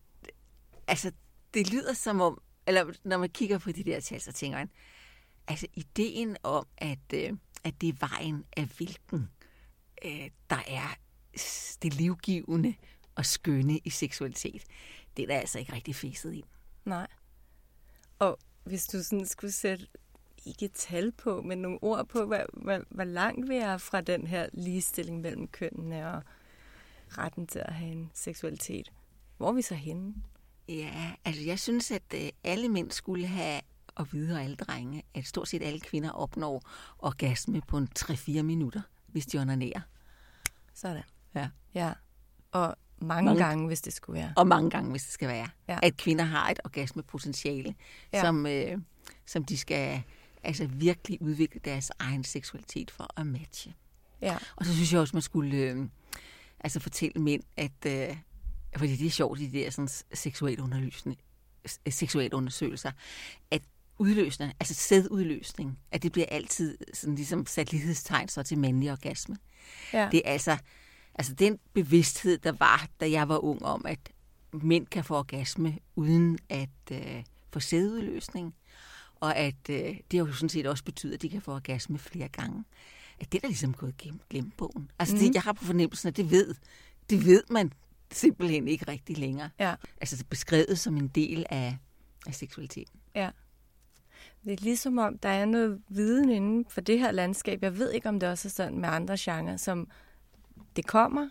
Altså, 0.86 1.12
det 1.54 1.72
lyder 1.72 1.92
som 1.92 2.20
om... 2.20 2.42
Eller 2.66 2.92
når 3.04 3.18
man 3.18 3.28
kigger 3.28 3.58
på 3.58 3.72
de 3.72 3.84
der 3.84 4.00
tal, 4.00 4.20
så 4.20 4.32
tænker 4.32 4.58
man... 4.58 4.70
Altså, 5.48 5.66
ideen 5.74 6.36
om, 6.42 6.66
at, 6.78 7.12
øh, 7.14 7.32
at 7.64 7.74
det 7.80 7.88
er 7.88 8.08
vejen 8.08 8.44
af 8.56 8.64
hvilken, 8.76 9.28
øh, 10.04 10.30
der 10.50 10.62
er 10.66 10.96
det 11.82 11.94
livgivende 11.94 12.74
og 13.14 13.26
skønne 13.26 13.78
i 13.78 13.90
seksualitet, 13.90 14.64
det 15.16 15.22
er 15.22 15.26
der 15.26 15.38
altså 15.38 15.58
ikke 15.58 15.72
rigtig 15.72 15.96
fæset 15.96 16.32
ind. 16.32 16.44
Nej. 16.84 17.06
Og 18.18 18.38
hvis 18.64 18.86
du 18.86 19.02
sådan 19.02 19.26
skulle 19.26 19.52
sætte 19.52 19.86
ikke 20.46 20.68
tal 20.68 21.12
på, 21.12 21.42
men 21.42 21.58
nogle 21.58 21.78
ord 21.82 22.06
på, 22.06 22.24
hvor, 22.24 22.46
hvor, 22.52 22.84
hvor 22.88 23.04
langt 23.04 23.48
vi 23.48 23.56
er 23.56 23.78
fra 23.78 24.00
den 24.00 24.26
her 24.26 24.48
ligestilling 24.52 25.20
mellem 25.20 25.48
kønnene 25.48 26.12
og 26.14 26.22
retten 27.10 27.46
til 27.46 27.58
at 27.58 27.74
have 27.74 27.92
en 27.92 28.10
seksualitet. 28.14 28.92
Hvor 29.36 29.48
er 29.48 29.52
vi 29.52 29.62
så 29.62 29.74
henne? 29.74 30.14
Ja, 30.68 31.12
altså 31.24 31.42
jeg 31.42 31.58
synes, 31.58 31.90
at 31.90 32.02
øh, 32.14 32.28
alle 32.44 32.68
mænd 32.68 32.90
skulle 32.90 33.26
have 33.26 33.60
at 33.96 34.12
vide, 34.12 34.34
og 34.36 34.42
alle 34.42 34.56
drenge, 34.56 35.02
at 35.14 35.26
stort 35.26 35.48
set 35.48 35.62
alle 35.62 35.80
kvinder 35.80 36.10
opnår 36.10 36.62
orgasme 36.98 37.60
på 37.68 37.78
en 37.78 37.88
3-4 37.98 38.42
minutter, 38.42 38.80
hvis 39.06 39.26
de 39.26 39.38
onanerer. 39.38 39.80
Sådan. 40.74 41.02
Ja. 41.34 41.48
Ja. 41.74 41.92
Og 42.52 42.76
mange, 42.98 43.24
Mange- 43.26 43.44
gange, 43.44 43.66
hvis 43.66 43.80
det 43.80 43.92
skulle 43.92 44.20
være. 44.20 44.32
Og 44.36 44.46
mange 44.46 44.70
gange, 44.70 44.90
hvis 44.90 45.02
det 45.02 45.12
skal 45.12 45.28
være. 45.28 45.48
Ja. 45.68 45.78
At 45.82 45.96
kvinder 45.96 46.24
har 46.24 46.50
et 46.50 46.60
orgasmepotentiale, 46.64 47.74
ja. 48.12 48.20
som, 48.20 48.46
øh, 48.46 48.78
som 49.26 49.44
de 49.44 49.58
skal 49.58 50.02
altså 50.42 50.66
virkelig 50.66 51.22
udvikle 51.22 51.60
deres 51.64 51.92
egen 51.98 52.24
seksualitet 52.24 52.90
for 52.90 53.20
at 53.20 53.26
matche. 53.26 53.74
Ja. 54.20 54.38
Og 54.56 54.66
så 54.66 54.74
synes 54.74 54.92
jeg 54.92 55.00
også, 55.00 55.16
man 55.16 55.22
skulle 55.22 55.56
øh, 55.56 55.86
altså 56.64 56.80
fortælle 56.80 57.22
mænd, 57.22 57.42
at 57.56 57.86
øh, 57.86 58.16
fordi 58.76 58.96
det 58.96 59.06
er 59.06 59.10
sjovt, 59.10 59.38
de 59.38 59.52
der 59.52 59.70
sådan, 59.70 59.88
seksuelt, 60.14 60.60
underlysende, 60.60 61.16
seksuelt 61.88 62.34
undersøgelser, 62.34 62.90
at 63.50 63.62
udløsende, 63.98 64.52
altså 64.60 64.74
sædudløsning, 64.74 65.78
at 65.90 66.02
det 66.02 66.12
bliver 66.12 66.26
altid 66.30 66.78
sådan 66.92 67.14
ligesom 67.14 67.46
sat 67.46 67.72
lighedstegn 67.72 68.28
så 68.28 68.42
til 68.42 68.58
mandlig 68.58 68.92
orgasme. 68.92 69.36
Ja. 69.92 70.08
Det 70.12 70.22
er 70.24 70.30
altså, 70.32 70.56
altså 71.14 71.34
den 71.34 71.58
bevidsthed, 71.72 72.38
der 72.38 72.52
var, 72.52 72.88
da 73.00 73.10
jeg 73.10 73.28
var 73.28 73.38
ung 73.38 73.64
om, 73.64 73.86
at 73.86 73.98
mænd 74.52 74.86
kan 74.86 75.04
få 75.04 75.16
orgasme 75.16 75.78
uden 75.96 76.38
at 76.48 76.68
øh, 76.92 77.24
få 77.52 77.60
sædudløsning, 77.60 78.54
og 79.20 79.36
at 79.36 79.70
øh, 79.70 79.96
det 80.10 80.18
jo 80.18 80.32
sådan 80.32 80.48
set 80.48 80.66
også 80.66 80.84
betyder, 80.84 81.14
at 81.14 81.22
de 81.22 81.28
kan 81.28 81.42
få 81.42 81.52
orgasme 81.52 81.98
flere 81.98 82.28
gange. 82.28 82.64
At 83.20 83.32
det 83.32 83.38
er 83.38 83.40
da 83.40 83.46
ligesom 83.46 83.74
gået 83.74 83.96
gennem 83.96 84.20
glemmebogen. 84.30 84.90
Altså, 84.98 85.14
mm. 85.14 85.20
Det, 85.20 85.34
jeg 85.34 85.42
har 85.42 85.52
på 85.52 85.64
fornemmelsen, 85.64 86.08
at 86.08 86.16
det 86.16 86.30
ved, 86.30 86.54
det 87.10 87.26
ved 87.26 87.42
man 87.50 87.72
simpelthen 88.12 88.68
ikke 88.68 88.88
rigtig 88.88 89.18
længere. 89.18 89.50
Ja. 89.58 89.74
Altså, 90.00 90.16
det 90.16 90.22
er 90.22 90.28
beskrevet 90.28 90.78
som 90.78 90.96
en 90.96 91.08
del 91.08 91.46
af, 91.50 91.76
af 92.26 92.34
seksualiteten. 92.34 93.00
Ja. 93.14 93.30
Det 94.44 94.52
er 94.52 94.56
ligesom 94.64 94.98
om, 94.98 95.18
der 95.18 95.28
er 95.28 95.44
noget 95.44 95.82
viden 95.88 96.30
inden 96.30 96.66
for 96.68 96.80
det 96.80 96.98
her 96.98 97.10
landskab. 97.10 97.62
Jeg 97.62 97.78
ved 97.78 97.90
ikke, 97.92 98.08
om 98.08 98.20
det 98.20 98.28
også 98.28 98.48
er 98.48 98.50
sådan 98.50 98.78
med 98.78 98.88
andre 98.88 99.16
genrer, 99.18 99.56
som 99.56 99.88
det 100.76 100.86
kommer, 100.86 101.28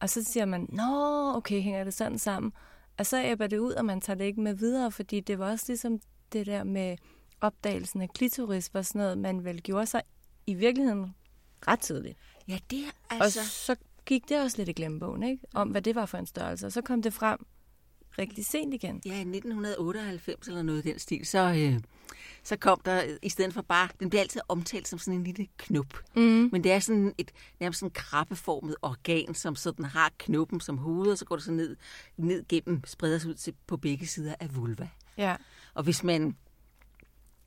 og 0.00 0.10
så 0.10 0.24
siger 0.24 0.44
man, 0.44 0.66
nå, 0.68 1.32
okay, 1.36 1.60
hænger 1.60 1.84
det 1.84 1.94
sådan 1.94 2.18
sammen? 2.18 2.52
Og 2.98 3.06
så 3.06 3.22
æbber 3.22 3.46
det 3.46 3.58
ud, 3.58 3.72
og 3.72 3.84
man 3.84 4.00
tager 4.00 4.16
det 4.16 4.24
ikke 4.24 4.40
med 4.40 4.54
videre, 4.54 4.92
fordi 4.92 5.20
det 5.20 5.38
var 5.38 5.50
også 5.50 5.64
ligesom 5.68 6.00
det 6.32 6.46
der 6.46 6.64
med 6.64 6.96
opdagelsen 7.40 8.02
af 8.02 8.08
klitoris, 8.10 8.74
var 8.74 8.82
sådan 8.82 9.00
noget, 9.00 9.18
man 9.18 9.44
vel 9.44 9.62
gjorde 9.62 9.86
sig 9.86 10.02
i 10.46 10.54
virkeligheden 10.54 11.14
ret 11.68 11.80
tidligt. 11.80 12.18
Ja, 12.48 12.58
det 12.70 12.78
er 12.78 13.14
Altså... 13.14 13.40
Og 13.40 13.46
så 13.46 13.76
gik 14.06 14.28
det 14.28 14.42
også 14.42 14.56
lidt 14.56 14.68
i 14.68 14.72
glemmebogen, 14.72 15.22
ikke? 15.22 15.44
Om 15.54 15.68
hvad 15.68 15.82
det 15.82 15.94
var 15.94 16.06
for 16.06 16.18
en 16.18 16.26
størrelse. 16.26 16.66
Og 16.66 16.72
så 16.72 16.82
kom 16.82 17.02
det 17.02 17.12
frem 17.12 17.46
rigtig 18.18 18.46
sent 18.46 18.74
igen. 18.74 19.02
Ja, 19.06 19.14
i 19.14 19.20
1998 19.20 20.48
eller 20.48 20.62
noget 20.62 20.86
i 20.86 20.88
den 20.90 20.98
stil, 20.98 21.26
så, 21.26 21.54
øh, 21.56 21.80
så 22.42 22.56
kom 22.56 22.80
der, 22.84 23.02
i 23.22 23.28
stedet 23.28 23.54
for 23.54 23.62
bare, 23.62 23.88
den 24.00 24.10
bliver 24.10 24.20
altid 24.20 24.40
omtalt 24.48 24.88
som 24.88 24.98
sådan 24.98 25.18
en 25.18 25.24
lille 25.24 25.46
knop. 25.56 25.98
Mm. 26.14 26.48
Men 26.52 26.64
det 26.64 26.72
er 26.72 26.78
sådan 26.78 27.14
et 27.18 27.30
nærmest 27.60 27.80
sådan 27.80 27.90
krabbeformet 27.90 28.76
organ, 28.82 29.34
som 29.34 29.56
sådan 29.56 29.84
har 29.84 30.10
knoppen 30.18 30.60
som 30.60 30.78
hoved, 30.78 31.12
og 31.12 31.18
så 31.18 31.24
går 31.24 31.36
det 31.36 31.44
så 31.44 31.52
ned, 31.52 31.76
ned 32.16 32.44
gennem, 32.48 32.82
spreder 32.86 33.18
sig 33.18 33.30
ud 33.30 33.34
til, 33.34 33.54
på 33.66 33.76
begge 33.76 34.06
sider 34.06 34.34
af 34.40 34.56
vulva. 34.56 34.88
Ja. 35.16 35.36
Og 35.74 35.82
hvis 35.82 36.04
man, 36.04 36.36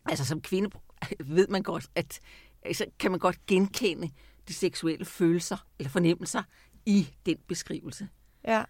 altså 0.06 0.26
som 0.26 0.42
kvinde, 0.42 0.70
ved 1.26 1.48
man 1.48 1.64
godt, 1.64 1.88
at 1.96 2.20
altså, 2.64 2.86
kan 3.00 3.12
man 3.12 3.20
godt 3.20 3.46
genkende 3.46 4.10
de 4.48 4.54
seksuelle 4.54 5.06
følelser 5.06 5.58
eller 5.80 5.90
fornemmelser 5.90 6.44
i 6.86 7.10
den 7.26 7.38
beskrivelse. 7.48 8.08
Ja. 8.48 8.64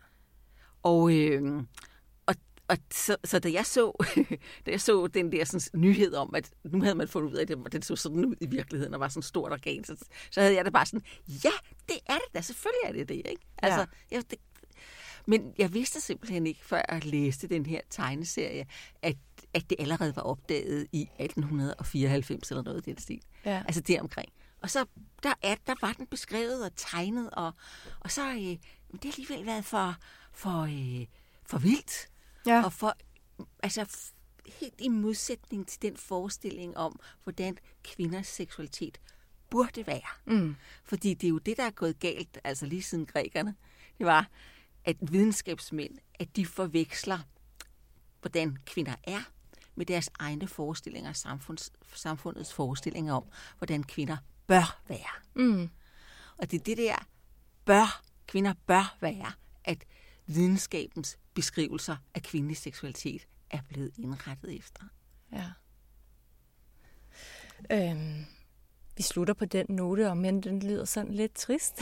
Og, 0.84 1.16
øh, 1.18 1.64
og, 2.26 2.36
og 2.68 2.78
så, 2.92 3.18
så 3.24 3.40
da 3.40 3.52
jeg 3.52 3.66
så, 3.66 3.92
da 4.66 4.72
jeg 4.72 4.82
så 4.82 5.08
den 5.08 5.32
der 5.32 5.46
sådan, 5.46 5.82
nyhed 5.82 6.14
om, 6.14 6.36
at 6.36 6.52
nu 6.64 6.82
havde 6.82 6.96
man 6.96 7.08
fundet 7.08 7.32
ud 7.32 7.36
af, 7.36 7.42
at 7.42 7.48
den, 7.48 7.64
den 7.72 7.82
så 7.82 7.96
sådan 7.96 8.26
ud 8.26 8.36
i 8.42 8.46
virkeligheden, 8.46 8.94
og 8.94 9.00
var 9.00 9.08
sådan 9.08 9.20
et 9.20 9.26
stort 9.26 9.52
organ, 9.52 9.84
så, 9.84 9.96
så 10.32 10.42
havde 10.42 10.56
jeg 10.56 10.66
det 10.66 10.74
bare 10.74 10.86
sådan, 10.86 11.06
ja, 11.28 11.52
det 11.90 11.98
er 12.06 12.14
det 12.14 12.34
da, 12.34 12.42
selvfølgelig 12.42 12.82
er 12.84 12.92
det 12.92 13.10
det, 13.10 13.16
ikke? 13.16 13.42
Altså, 13.58 13.80
Ja. 13.80 13.86
jeg, 14.16 14.24
det, 14.32 14.40
men 15.28 15.54
jeg 15.58 15.74
vidste 15.74 16.02
simpelthen 16.02 16.48
ikke, 16.48 16.66
før 16.66 16.82
jeg 16.90 17.06
læste 17.06 17.48
den 17.48 17.66
her 17.66 17.82
tegneserie, 17.90 18.66
at, 19.02 19.18
at 19.54 19.70
det 19.70 19.76
allerede 19.80 20.16
var 20.16 20.22
opdaget 20.22 20.88
i 20.92 21.02
1894 21.02 22.52
eller 22.52 22.64
noget 22.64 22.88
i 22.88 22.90
den 22.90 22.98
stil. 22.98 23.22
Ja. 23.46 23.64
Altså 23.66 23.82
deromkring. 23.82 24.30
Og 24.62 24.70
så 24.70 24.86
der, 25.24 25.34
er, 25.42 25.56
der 25.68 25.76
var 25.82 25.94
den 25.94 26.08
beskrevet 26.08 26.66
og 26.66 26.72
tegnet, 26.76 27.30
og, 27.30 27.52
og 28.00 28.12
så 28.12 28.30
øh, 28.30 28.38
det 28.38 29.04
har 29.04 29.12
alligevel 29.12 29.46
været 29.46 29.66
for, 29.66 29.96
for, 30.32 30.62
øh, 30.62 31.06
for 31.46 31.58
vildt. 31.58 32.10
Ja. 32.46 32.64
Og 32.64 32.74
for, 32.74 32.98
altså 33.64 34.14
helt 34.60 34.82
i 34.82 34.88
modsætning 34.88 35.68
til 35.68 35.82
den 35.82 35.98
forestilling 35.98 36.78
om, 36.78 37.00
hvordan 37.24 37.58
kvinders 37.84 38.28
seksualitet 38.28 39.00
burde 39.50 39.88
være. 39.88 40.36
Mm. 40.38 40.56
Fordi 40.84 41.14
det 41.14 41.28
er 41.28 41.30
jo 41.30 41.38
det, 41.38 41.58
der 41.58 41.64
er 41.64 41.72
gået 41.72 42.00
galt, 42.00 42.40
altså 42.44 42.66
lige 42.66 42.84
siden 42.84 43.06
grækerne. 43.06 43.56
Det 43.98 44.06
var, 44.06 44.30
at 44.86 44.98
videnskabsmænd, 45.02 45.98
at 46.20 46.36
de 46.36 46.46
forveksler, 46.46 47.20
hvordan 48.22 48.58
kvinder 48.66 48.96
er, 49.04 49.22
med 49.76 49.86
deres 49.86 50.10
egne 50.20 50.48
forestillinger, 50.48 51.14
samfunds, 51.14 51.72
samfundets 51.94 52.54
forestillinger 52.54 53.14
om, 53.14 53.24
hvordan 53.58 53.84
kvinder 53.84 54.18
bør 54.48 54.82
være. 54.88 55.44
Mm. 55.46 55.70
Og 56.38 56.52
det 56.52 56.60
er 56.60 56.64
det 56.64 56.78
der, 56.78 57.08
bør, 57.66 58.02
kvinder 58.28 58.54
bør 58.68 58.98
være, 59.02 59.32
at 59.64 59.86
videnskabens 60.26 61.18
beskrivelser 61.34 61.96
af 62.14 62.22
kvindelig 62.22 62.58
seksualitet 62.58 63.28
er 63.50 63.60
blevet 63.70 63.92
indrettet 63.98 64.58
efter. 64.58 64.84
Ja. 65.32 65.46
Øhm, 67.72 68.26
vi 68.98 69.04
slutter 69.04 69.34
på 69.34 69.46
den 69.46 69.66
note, 69.70 70.10
og 70.10 70.18
men 70.18 70.44
den 70.44 70.60
lyder 70.60 70.86
sådan 70.86 71.14
lidt 71.14 71.36
trist. 71.36 71.82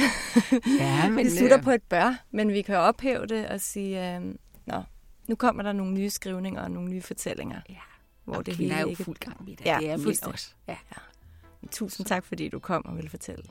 Ja, 0.80 1.10
men, 1.10 1.26
vi 1.26 1.30
slutter 1.30 1.58
øh, 1.58 1.64
på 1.64 1.72
et 1.72 1.84
bør, 1.84 2.24
men 2.32 2.50
vi 2.50 2.62
kan 2.62 2.78
ophæve 2.78 3.26
det 3.26 3.48
og 3.48 3.62
sige, 3.62 4.16
øhm, 4.16 4.40
nå, 4.66 4.84
nu 5.32 5.36
kommer 5.36 5.64
der 5.64 5.74
nogle 5.74 5.94
nye 5.94 6.10
skrivninger 6.10 6.62
og 6.62 6.72
nogle 6.72 6.90
nye 6.90 7.02
fortællinger. 7.02 7.62
Ja. 7.70 7.76
Hvor 8.24 8.36
og 8.36 8.46
det 8.46 8.56
hele 8.56 8.74
er 8.74 8.82
jo 8.82 8.88
ikke... 8.88 9.04
fuld 9.04 9.18
gang 9.18 9.46
med 9.46 9.56
det. 9.56 9.66
Ja, 9.66 9.78
det 9.80 9.90
er 9.90 9.98
fuldstændig. 9.98 10.34
også. 10.34 10.54
Ja. 10.68 10.76
Tusind 11.72 12.08
tak, 12.08 12.26
fordi 12.26 12.50
du 12.50 12.60
kom 12.60 12.86
og 12.86 12.96
ville 12.96 13.10
fortælle. 13.10 13.44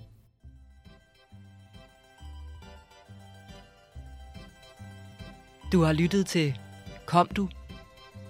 Du 5.73 5.83
har 5.83 5.93
lyttet 5.93 6.27
til 6.27 6.59
Kom 7.07 7.29
du? 7.29 7.49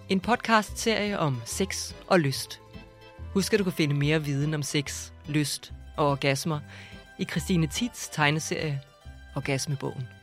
En 0.08 0.20
podcast-serie 0.20 1.18
om 1.18 1.40
sex 1.44 1.94
og 2.06 2.20
lyst. 2.20 2.60
Husk, 3.34 3.52
at 3.52 3.58
du 3.58 3.64
kan 3.64 3.72
finde 3.72 3.94
mere 3.94 4.24
viden 4.24 4.54
om 4.54 4.62
sex, 4.62 5.10
lyst 5.28 5.72
og 5.96 6.10
orgasmer 6.10 6.60
i 7.18 7.24
Christine 7.24 7.66
Tits 7.66 8.08
tegneserie 8.08 8.80
Orgasmebogen. 9.36 10.19